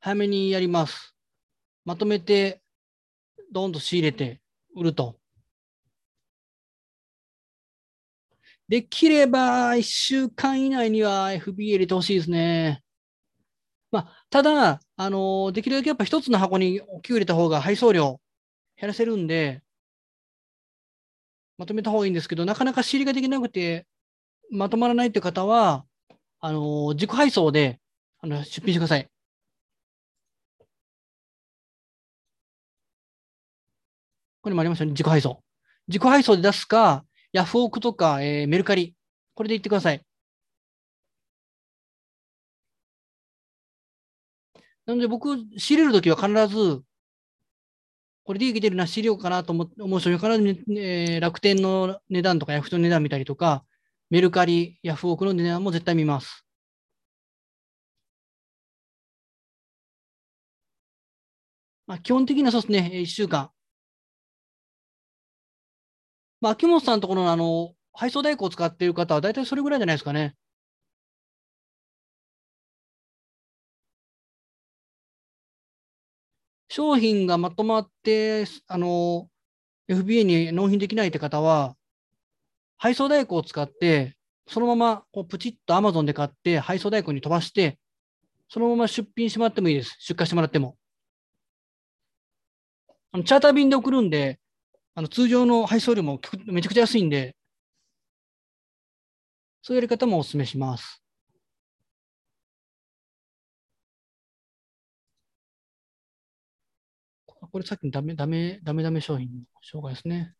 [0.00, 1.14] 早めにやります。
[1.84, 2.60] まとめて、
[3.52, 4.40] どんと仕入れて
[4.74, 5.20] 売ると。
[8.68, 12.82] できれば1週間以内には FBA 入れてほしいですね。
[13.92, 18.20] まあ、ただ、あのできるだけやっぱ一つの箱に大きく入れた方が配送量
[18.76, 19.62] 減らせるんで、
[21.58, 23.86] まとめた方がいいんですけど、なかなか仕入れができなくて、
[24.50, 25.86] まとまらないって方は、
[26.40, 27.80] あの自己配送で
[28.20, 29.08] あの出品してください。
[34.42, 35.42] これもありますよね、自己配送。
[35.88, 37.04] 自己配送で出すか、
[37.36, 38.94] ヤフオクとか、えーメルカリ、
[39.34, 40.02] これで言ってください。
[44.86, 46.82] なので僕、仕入れるときは必ず、
[48.24, 50.58] これ利益出るな、仕入れようかなと思思う人に必ず、ね
[51.14, 53.64] えー楽天の値段とかヤフトの値段見たりとか、
[54.10, 56.44] メルカリ、ヤフオクの値段も絶対見ます。
[61.86, 63.55] まあ、基本的にはそうですね、1週間。
[66.40, 70.34] まあ、秋元さんのところのあの配送代行を使っている方は、大体それぐらいじゃないですかね。
[76.68, 79.30] 商品がまとまって、あの、
[79.88, 81.76] FBA に納品できないって方は、
[82.78, 84.16] 配送代行を使って、
[84.48, 87.78] そのままこうプチッと Amazon で買って、配送代行に飛ばして、
[88.48, 89.96] そのまま出品してもらってもいいです。
[90.00, 90.76] 出荷してもらっても。
[93.12, 94.38] あのチャーター便で送るんで、
[94.96, 97.36] あの通常の配送料もめちゃくちゃ安いんで、
[99.60, 101.02] そういうやり方もお勧めします。
[107.50, 110.34] これさっきのダメ、ダメ、ダメダメ商品の紹介ですね。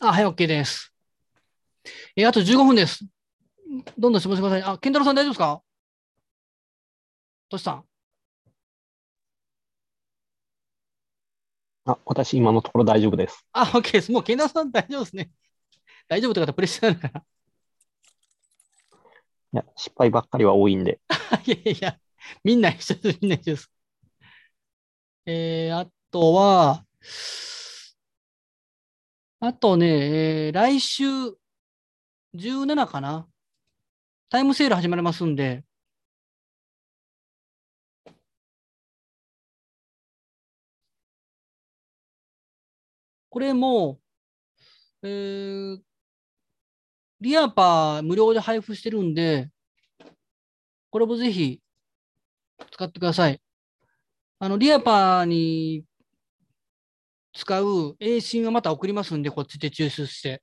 [0.00, 0.92] あ、はい、OK です。
[2.16, 3.04] えあと15分です。
[3.98, 4.62] どんどん質問してください。
[4.62, 5.62] あ、健太郎さん大丈夫ですか？
[7.50, 7.84] トシさん。
[11.88, 13.46] あ、私、今のところ大丈夫です。
[13.52, 14.12] あ、OK です。
[14.12, 15.30] もう健太郎さん大丈夫ですね。
[16.08, 17.24] 大丈夫って方プレッシャーあるから。
[19.52, 21.00] いや、失敗ばっかりは多いんで。
[21.46, 22.00] い やいやいや、
[22.44, 23.70] みんな一緒です、みんな一緒です。
[25.26, 26.84] えー、あとは、
[29.40, 31.04] あとね、えー来週
[32.34, 33.28] 17かな
[34.30, 35.64] タイムセール始まりますんで、
[43.30, 44.00] これも、
[45.02, 45.80] えー
[47.20, 49.50] リアパー無料で配布してるんで、
[50.90, 51.60] これもぜひ
[52.72, 53.40] 使ってください。
[54.40, 55.84] あの、リアパーに
[57.32, 60.42] 使う A 信はまた送りますんで、こっちで抽出して。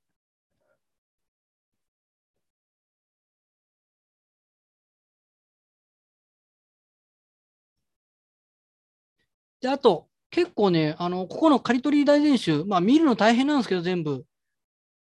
[9.61, 14.25] で、あと、結構ね、あの、ここの刈り取り大全集、まあ見るの大変なんですけど、全部。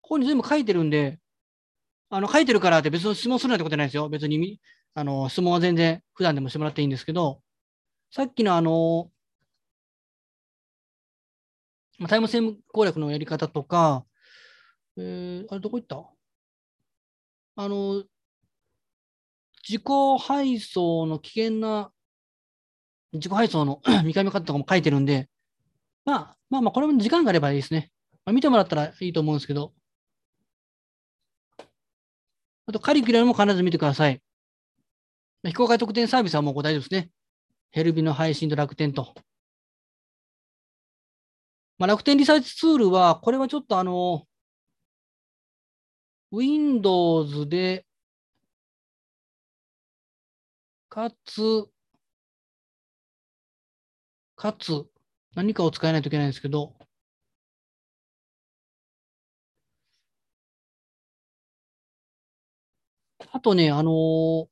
[0.00, 1.20] ここに全部書いてるんで、
[2.10, 4.08] あの、書いてるからって別に質問するなんてことないですよ。
[4.08, 4.60] 別に、
[4.94, 7.40] あの、質問は全然普段でもしてもらっていいんですけど、
[8.10, 9.12] さっきのあの、
[12.08, 14.04] タイムセール攻略のやり方とか、
[14.96, 16.04] えー、あれどこ行った？
[17.54, 18.02] あの、
[19.68, 19.82] 自己
[20.18, 21.92] 配送の危険な、
[23.12, 25.28] 自己配送の 見極め方とかも書いてるんで、
[26.04, 27.90] まあ、まあまあ、これも時間があればいいですね。
[28.24, 29.72] まあ、見てもらったらいいと思うんですけど、
[32.66, 34.22] あと、カリキュラムも必ず見てください。
[35.42, 37.10] まあ非公開特典サービスはもうこれ大丈夫ですね。
[37.70, 39.14] ヘルビの配信と楽天と。
[41.78, 44.26] まあ、楽天リサーチツールは、これはちょっとあの、
[46.30, 47.84] Windows で、
[50.88, 51.68] かつ、
[54.43, 54.86] かつ、
[55.34, 56.74] 何かを使えないといけないんですけど、
[63.32, 64.49] あとね、あのー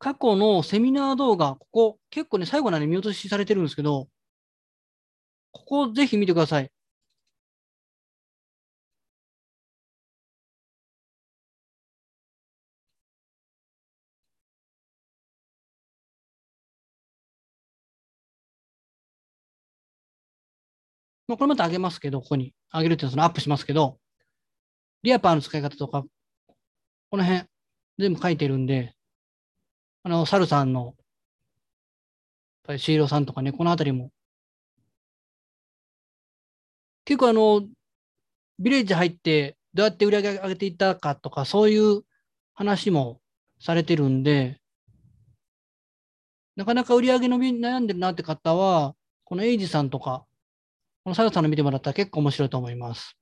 [0.00, 4.08] 過去のセミナー動画、ここ、結構ね、最後まで見落としされてるんですけど、
[5.52, 6.70] ここぜひ見てください。
[21.28, 23.98] まあ、これまた上げますけど、ここに上げるっていうのはそのアップしますけど、
[25.02, 26.04] リアパーの使い方とか、
[27.10, 27.44] この辺、
[27.98, 28.94] 全部書いてるんで、
[30.02, 30.94] あの、サルさんの、やっ
[32.64, 34.10] ぱりシーロさんとかね、このあたりも、
[37.04, 37.62] 結構あの、
[38.58, 42.02] ビレッジ入って、どうやって売り上げ上げていったかとか、そういう
[42.54, 43.20] 話も
[43.60, 44.60] されてるんで、
[46.56, 50.24] なかなか売り上げ伸び悩んでるなって方は、このエイジさんとか、
[51.08, 53.16] このサヨさんの見てもらったら結構面白いと思います。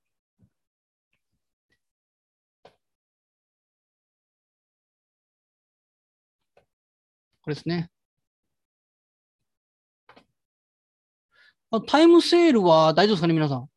[7.43, 7.89] これですね。
[11.87, 13.69] タイムセールは大丈夫ですかね、皆さん。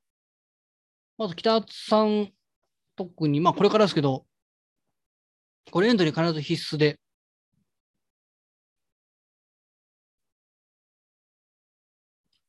[1.16, 2.32] まず北津さん、
[2.96, 4.26] 特に、まあこれからですけど、
[5.70, 6.98] これエントリー必ず必須で。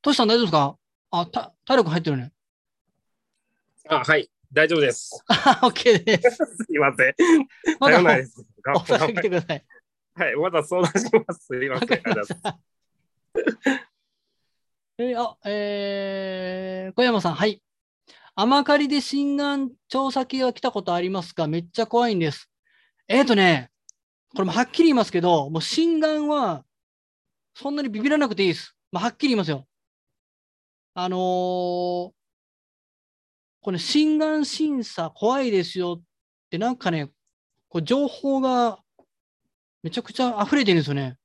[0.02, 0.81] トシさん大丈夫ですか？
[1.12, 2.32] あ、た体力入ってるね。
[3.90, 4.30] あ、はい。
[4.54, 5.24] 大丈夫です。
[5.28, 6.36] あ、 OK です。
[6.38, 7.16] すいません。
[7.80, 8.46] まだ頼ないです。
[8.62, 9.66] 頑お張先来てください。
[10.16, 10.36] はい。
[10.36, 11.46] まだ相談します。
[11.46, 11.90] すいません。
[14.98, 17.62] えーあ、えー小山さん、はい。
[18.36, 21.48] 甘借りで心眼調査機が来たことありますか？
[21.48, 22.50] めっちゃ怖いんです。
[23.08, 23.72] えっ、ー、とね、
[24.34, 26.64] これもはっきり言いますけど、もう心眼は
[27.54, 28.76] そんなにビビらなくていいです。
[28.92, 29.66] まあ、はっきり言いますよ。
[30.94, 32.12] あのー
[33.62, 36.04] これ、心眼審査怖いですよっ
[36.50, 37.12] てなんかね、
[37.70, 38.80] こう情報が
[39.84, 41.18] めちゃくちゃ溢れてるんですよね。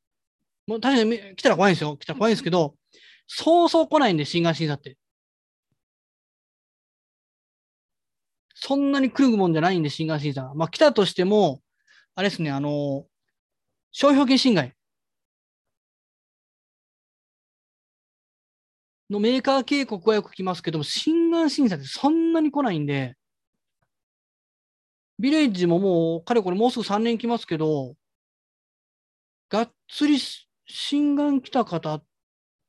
[0.67, 1.97] もう確かに来たら怖いんですよ。
[1.97, 2.77] 来たら怖いんですけど、
[3.27, 4.99] そうそう来ないんで、心眼審査って。
[8.55, 10.53] そんなに来るもんじゃないんで、心眼審査。
[10.55, 11.62] まあ来たとしても、
[12.14, 13.07] あれですね、あの、
[13.93, 14.76] 商標権侵害
[19.11, 23.16] のメーカー警告はよく来ますけども、心眼審査ってそんなに来ないんで、
[25.18, 27.94] ビレッジももう、かれこれもうすぐ3年来ますけど、
[29.48, 30.18] がっつり
[30.66, 32.04] 心眼来た方っ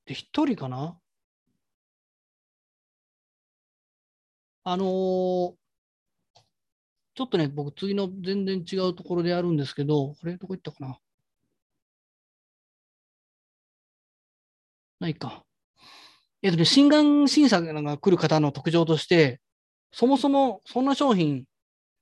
[0.06, 1.00] て一人かな？
[4.64, 5.54] あのー
[7.16, 10.38] ちょっとね、僕次の全然違うところでやるんですけど、これ？
[10.38, 11.00] どこ行ったかな？
[15.00, 15.47] ないか。
[16.48, 19.42] えっとね、心眼審査が来る方の特徴として、
[19.92, 21.44] そもそもそんな商品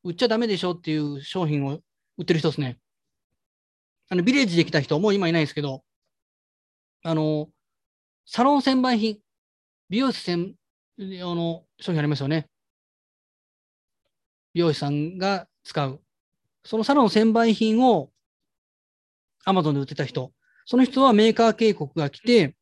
[0.04, 1.80] 売っちゃダメでしょっていう商品を
[2.20, 2.78] 売ってる人ですね。
[4.08, 5.84] あの、ビレッジで来た人、もう今いないですけど、
[7.02, 7.50] あの、
[8.28, 9.18] サロン専売品、
[9.89, 10.54] 美容師専
[11.00, 12.48] 用の商品ありますよね。
[14.54, 16.00] 美容師さんが使う。
[16.64, 18.12] そのサロン専売品を
[19.48, 20.34] Amazon で売ってた人、
[20.68, 22.56] その人はメーカー警告が来て、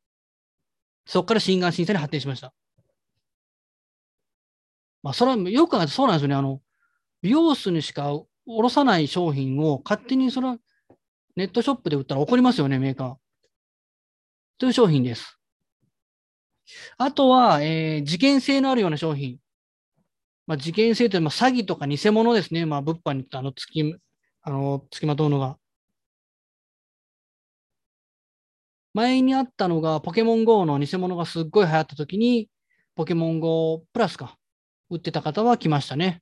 [1.05, 2.53] そこから心眼審査に発展しました。
[5.01, 6.35] まあ、それはよくそうなんですよね。
[6.35, 6.61] あの、
[7.21, 8.13] 美容室にしか
[8.45, 10.57] 卸さない商品を勝手にそれは
[11.35, 13.15] ネットショップで売ったら怒りますよね、メーカー。
[14.57, 15.37] という商品です。
[16.97, 19.39] あとは、えー事件性のあるような商品。
[20.45, 22.65] まあ、事件性というのは詐欺とか偽物ですね。
[22.65, 23.83] まあ、物販にあの、つき、
[24.41, 25.57] あの、つきまとうのが。
[28.93, 32.49] 前にあったのが、ポケモン GO の偽物がすっごい流行った時に、
[32.95, 34.37] ポケモン GO プラスか、
[34.89, 36.21] 売ってた方は来ましたね。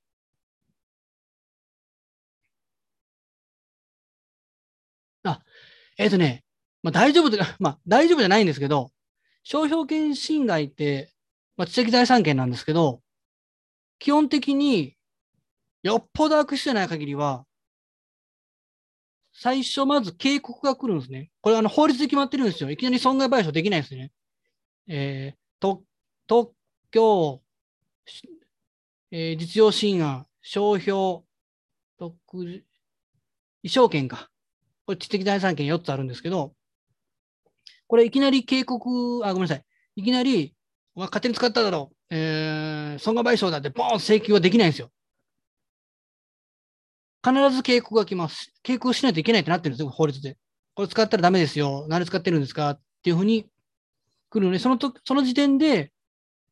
[5.24, 5.42] あ、
[5.98, 6.44] えっ、とね、
[6.82, 8.92] まあ大丈夫で、 まあ大丈夫じゃないんですけど、
[9.44, 11.12] 商標権侵害って、
[11.56, 13.02] まあ知的財産権なんですけど、
[13.98, 14.96] 基本的に
[15.82, 17.46] よっぽど悪質じゃない限りは、
[19.42, 21.32] 最初まず警告が来るんですね。
[21.40, 22.70] これあの法律で決まってるんですよ。
[22.70, 24.12] いきなり損害賠償できないんですね。
[24.86, 25.80] えー、
[26.28, 26.54] 特
[26.92, 27.42] 許、
[29.10, 31.22] えー実用新案、商標、
[31.98, 32.62] 特、衣
[33.66, 34.30] 装権か。
[34.86, 36.54] これ知的財産権4つあるんですけど、
[37.88, 39.64] これいきなり警告、あ、ごめんなさい。
[39.96, 40.54] いきなり、
[40.94, 42.14] お前勝手に使っただろう。
[42.14, 44.92] えー、損害賠償だってボーン請求はできないんですよ。
[47.24, 48.52] 必ず警告が来ます。
[48.62, 50.36] 警告しないといけないってなってるんですよ、法律で。
[50.74, 51.86] これ使ったらダメですよ。
[51.88, 52.70] 何使ってるんですか？
[52.70, 53.46] っていうふうに
[54.30, 55.92] 来るので、そのとその時点で、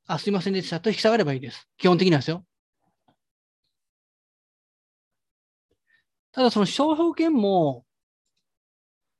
[0.06, 1.68] あ、すいませんでしたと引き下がればいいです。
[1.78, 2.44] 基本的にはですよ。
[6.32, 7.84] ただその商標権も、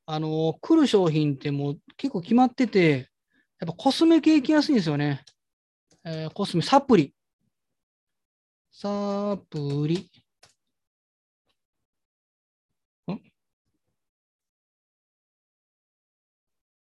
[0.07, 3.09] あの、来る商品ってもう結構決まってて、
[3.61, 5.25] やっぱコスメ系行きやすいんですよね。
[6.05, 7.15] えーコスメ、サプリ。
[8.73, 10.11] サプリ。
[13.09, 13.21] ん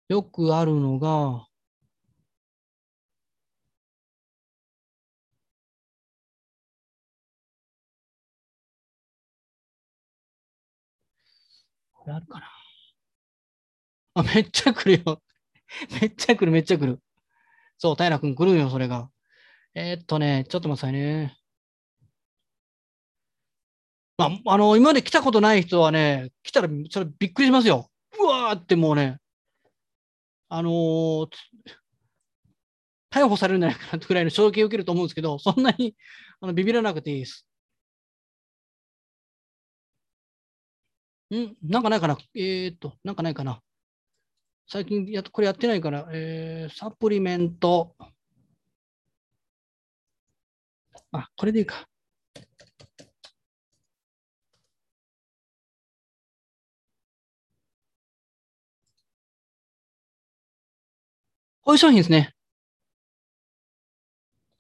[0.08, 1.46] よくあるのが、
[11.92, 12.46] これあるかな？
[14.14, 15.22] あ、めっちゃ来るよ。
[16.00, 17.00] めっちゃ来る、めっちゃ来る。
[17.78, 19.10] そう、平くん来るよ、それが。
[19.74, 21.38] えーっとね、ちょっと待ってくださいね。
[24.16, 27.90] まあ、あの、今まで来たことない人はね、来たらそれびっくりしますよ。
[28.20, 29.18] うわーってもうね、
[30.48, 31.28] あのー
[33.10, 35.96] 逮捕されるんじゃないかなぐらいの衝撃を受けると思うんですけど、そんなに
[36.40, 37.46] あのビビらなくていいです。
[41.34, 43.62] んなんかないかなえー、っと、なんかないかな
[44.66, 47.94] 最近やこれやってないから、えー、サプリメント。
[51.12, 51.88] あ、これでいいか。
[61.68, 62.32] こういう商品ですね。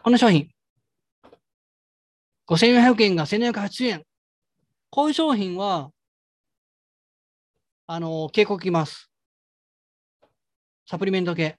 [0.02, 0.50] この商品。
[2.46, 4.02] 5400円が1780円。
[4.90, 5.90] こういう商品は、
[7.86, 9.10] あの、警告きます。
[10.86, 11.56] サプリメント系。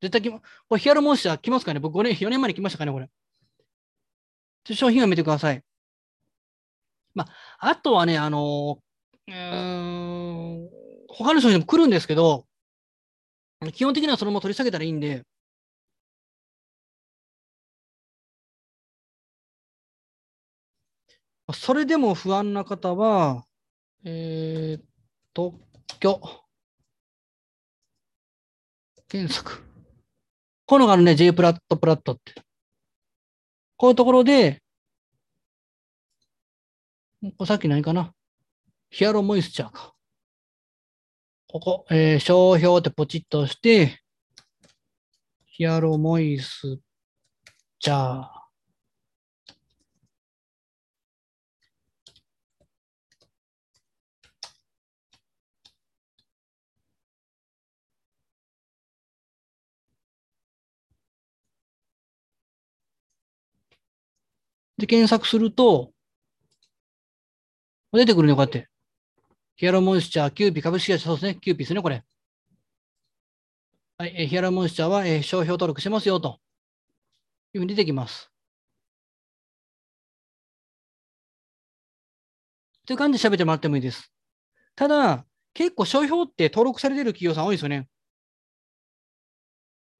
[0.00, 1.80] 絶対きま、これヒアルモンスター来ますかね？
[1.80, 3.10] 僕5年、4年前に来ましたかねこれ。
[4.64, 5.62] ちょ商品を見てください。
[7.12, 7.26] ま
[7.58, 8.78] あ、あとはね、あの、
[9.28, 10.70] うーん、
[11.10, 12.46] 他の商品も来るんですけど、
[13.72, 15.22] 基本的にはそのまま取り下げたらいいんで、
[21.52, 23.44] それでも不安な方は、
[24.04, 24.82] えー、
[25.34, 25.58] 特
[25.98, 26.20] 許
[29.08, 29.62] 検索。
[30.66, 32.42] こういうのがあるね、J プラットプラットって。
[33.76, 34.62] こういうところで、
[37.22, 38.12] これさっき何かな
[38.90, 39.92] ヒアロモイスチャーか。
[41.52, 43.98] ここ、えー商標ってポチッと押して、
[45.46, 46.78] ヒアロモイス
[47.80, 48.28] チャー。
[64.78, 65.92] で、検索すると、
[67.92, 68.69] 出てくるね、こうやって。
[69.60, 72.02] ヒアロモイスチャー、キューピー株式会社、そうですね、キューピーですね、これ。
[73.98, 76.40] はい、えヒアロモイスチャーは、えー商標登録しますよ、と
[77.52, 78.30] いうふうに出てきます。
[82.86, 84.10] という感じで喋ってもらってもいいです。
[84.76, 87.86] ただ、結構商標って登録されてる企業さん多いですよね。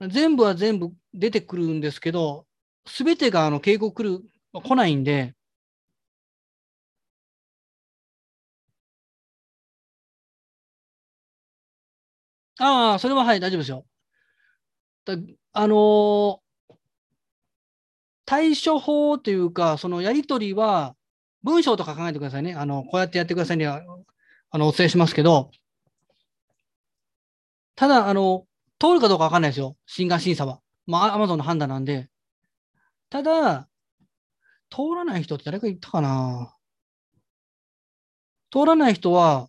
[0.09, 2.47] 全部は全部出てくるんですけど、
[2.87, 5.35] すべてがあの警告来る、来ないんで、
[12.61, 13.87] ああ、それははい、大丈夫ですよ。
[15.05, 15.15] だ
[15.53, 16.41] あのー
[18.27, 20.95] 対処法というか、そのやりとりは、
[21.43, 22.55] 文章とか考えてくださいね。
[22.55, 23.67] あの、こうやってやってくださいね。
[23.67, 23.83] あ
[24.53, 25.51] あの、お伝えしますけど、
[27.75, 28.47] ただ、あの、
[28.79, 29.77] 通るかどうかわかんないですよ。
[29.87, 30.61] 新眼審査は。
[30.87, 32.09] まあ、アマゾンの判断なんで。
[33.11, 33.69] ただ、
[34.71, 36.57] 通らない人って誰か言ったかな
[38.53, 39.49] 通らない人は、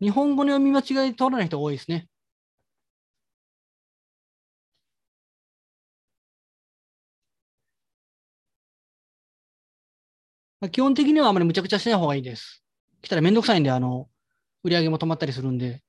[0.00, 2.08] 日本語の読み間違いで通らない人が多いですね。
[10.64, 12.64] まあ基本的にはあまり無茶苦茶しない方がいいです。
[13.02, 14.08] 来たらめんどくさいんで、あの、
[14.62, 15.82] 売り上げも止まったりするんで。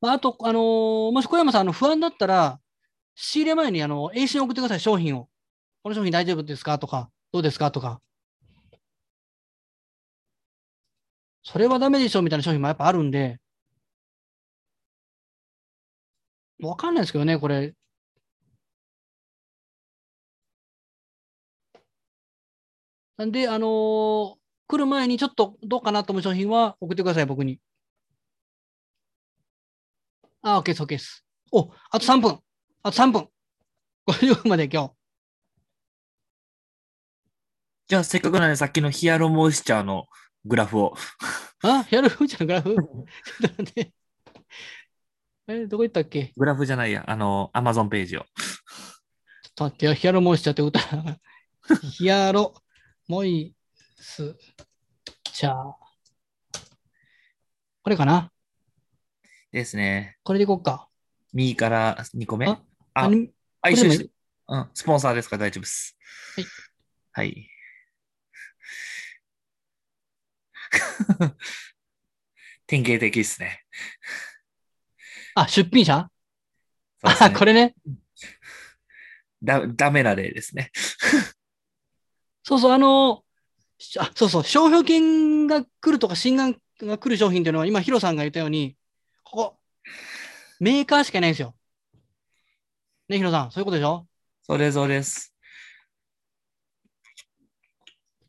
[0.00, 2.60] まあ、あと、あのーもし小山さん、あの、不安だったら、
[3.16, 5.28] 仕入れ前に、あの、英信送ってください、商品を。
[5.82, 6.78] この商品大丈夫ですか？
[6.78, 7.72] とか、どうですか？
[7.72, 8.00] とか。
[11.42, 13.40] それはダメでしょうみたいな商品もやっぱあるんで、
[16.60, 17.74] わかんないですけどね、これ。
[23.30, 24.34] で、あのー
[24.68, 27.60] 来る前にちょっとどうかなと思う商品は送ってください、僕に。
[30.40, 31.26] あ、OK です、OK です。
[31.50, 32.38] お、あと3分。
[32.82, 33.28] あと3分。
[34.06, 34.94] 50分まで今日。
[37.88, 40.06] じゃあ、せっかくなので、さっきのヒアロモイスチャーの
[40.46, 40.94] グラフを。
[41.62, 42.74] あ、ヒアルフーチャーのグラフ？
[42.74, 43.92] ちょっと待って。
[45.48, 46.28] え、どこ行ったっけ？
[46.28, 48.20] ちグラフじゃないや、あの、アマゾンページを。
[48.20, 48.26] ょっ
[49.54, 49.92] と待ってよ。
[49.92, 50.80] ヒアロモイスチャーって歌。
[51.90, 52.54] ヒアロ
[53.08, 53.54] モイ
[53.96, 54.36] ス
[55.24, 55.74] チャー。
[57.82, 58.30] これかな？
[59.50, 60.18] ですね。
[60.22, 60.88] これでいこうか。
[61.32, 62.46] 右から2個目？
[62.46, 62.60] あ？
[62.94, 64.08] あ、一緒です。
[64.48, 65.36] うん、スポンサーですか？
[65.36, 65.96] ら大丈夫です。
[66.36, 66.46] はい。
[67.12, 67.48] はい。
[72.66, 73.64] 典型的ですね。
[75.34, 76.08] あ、出品者？
[77.02, 77.74] ねこれね。
[79.42, 80.70] だ、ダメな例ですね。
[82.42, 83.22] そうそう、あの、
[83.78, 88.76] しあ、そうそう、商標権が来るとか、真贋が来る商品っていうのは、今、ヒロさんが言ったように、
[89.22, 89.58] ここ、
[90.60, 91.54] メーカーしかいないんですよ。
[93.08, 94.06] ね、ヒロさん、そういうことでしょ？
[94.44, 95.34] それぞれです。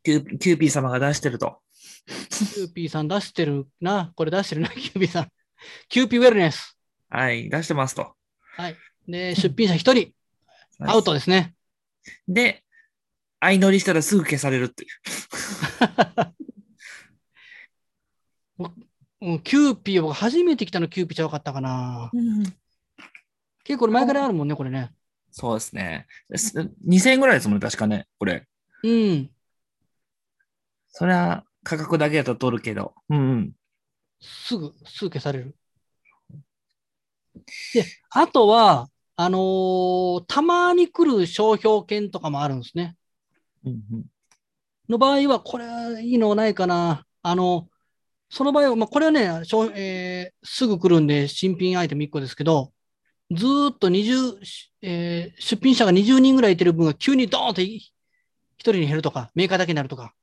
[0.03, 1.59] キューキューピー様が出してると。
[2.05, 4.11] キューピーさん出してるな。
[4.16, 5.32] これ出してるな、キューピーさん。
[5.88, 6.78] キューピーウェルネス。
[7.09, 8.14] はい、出してますと。
[9.07, 10.14] で、出品者1人、
[10.80, 11.53] アウトですね。
[12.28, 12.64] で、
[13.44, 14.89] 相乗りしたらすぐ消されるっていう。
[19.22, 22.12] うんキューピー、僕初めて来たのキューピーちゃうかったかな。
[23.64, 24.91] 結構これ前からあるもんね、これね。
[25.32, 26.08] そうですね。
[26.30, 28.46] です2000円ぐらいですもんね、確かね、これ。
[28.84, 29.30] うん。
[30.89, 32.94] それは価格だけだと取るけど。
[33.10, 33.52] うんうん。
[34.22, 35.56] すぐ、すぐ消される。
[37.74, 42.96] で、あとは、あのーたまに来る商標権とかもあるんですね。
[43.66, 44.05] うんうん
[44.89, 47.05] の場合は、これはいいのないかな。
[47.22, 47.70] あの、
[48.30, 52.74] その場合は、まあ、これはね、商えーすぐ来るんで新品アイテム1個ですけど、
[53.32, 54.39] ずーっと20、
[54.84, 60.16] えー出品者が20人ぐらいいてる分が急にドーンと1人に減るとか、メーカーだけになるとか、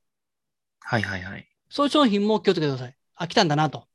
[0.81, 1.47] はいはいはい。
[1.69, 2.95] そういう商品も気をつけてください。
[3.15, 3.87] あ、来たんだなと。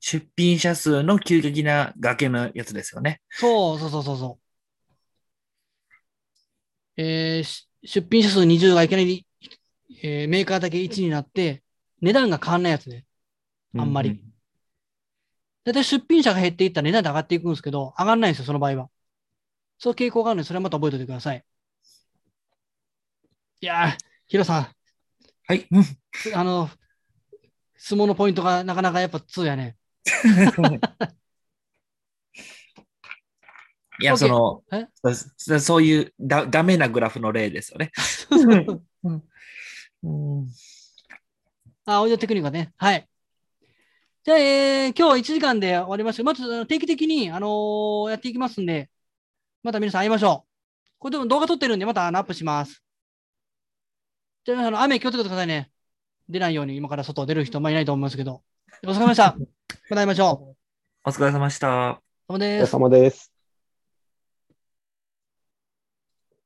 [0.00, 3.20] 出品者数の急激な崖のやつですよね。
[3.30, 4.47] そうそうそうそうそう。
[6.98, 9.26] えーし出品者数20がいきなり、
[10.02, 11.62] えーメーカーだけ1になって、
[12.00, 13.06] 値段が変わんないやつね。
[13.76, 14.16] あんまりうう
[15.64, 18.90] だいたい出品者が減っていったら値段で上がっていくんですけど、上がんないんですよ、その場合は。
[19.78, 21.44] そういう傾向があるので、それはまた覚えておいてください。
[23.60, 23.96] いやー、
[24.26, 24.68] ヒロさん、
[25.46, 25.66] はい。
[25.70, 25.84] うん
[26.34, 26.68] あの、
[27.76, 29.76] 相撲のポイントがなかなかやっぱ2やね。
[34.00, 34.86] いや、そのえ、
[35.36, 37.90] そそういうだダメなグラフの例ですよね。
[40.02, 40.48] うん
[41.84, 42.72] あ、オーディオテクニックがね。
[42.76, 43.08] はい。
[44.24, 46.22] じゃあ、えー今日は1時間で終わりました。
[46.22, 48.90] まず、定期的に、あのーやっていきますんで、
[49.62, 50.48] また皆さん会いましょう。
[50.98, 52.82] これでも動画撮ってるんで、またアップします。
[54.44, 55.70] じゃあ、あの雨気をつけてくださいね。
[56.28, 58.42] 出ないように今から外出る人、まあいないと思いますけど。
[58.84, 59.34] お疲れ様でした。
[59.88, 61.08] また会いましょう。
[61.08, 62.02] お疲れ様でした。
[62.28, 62.66] お疲れ。
[62.66, 63.37] 様です。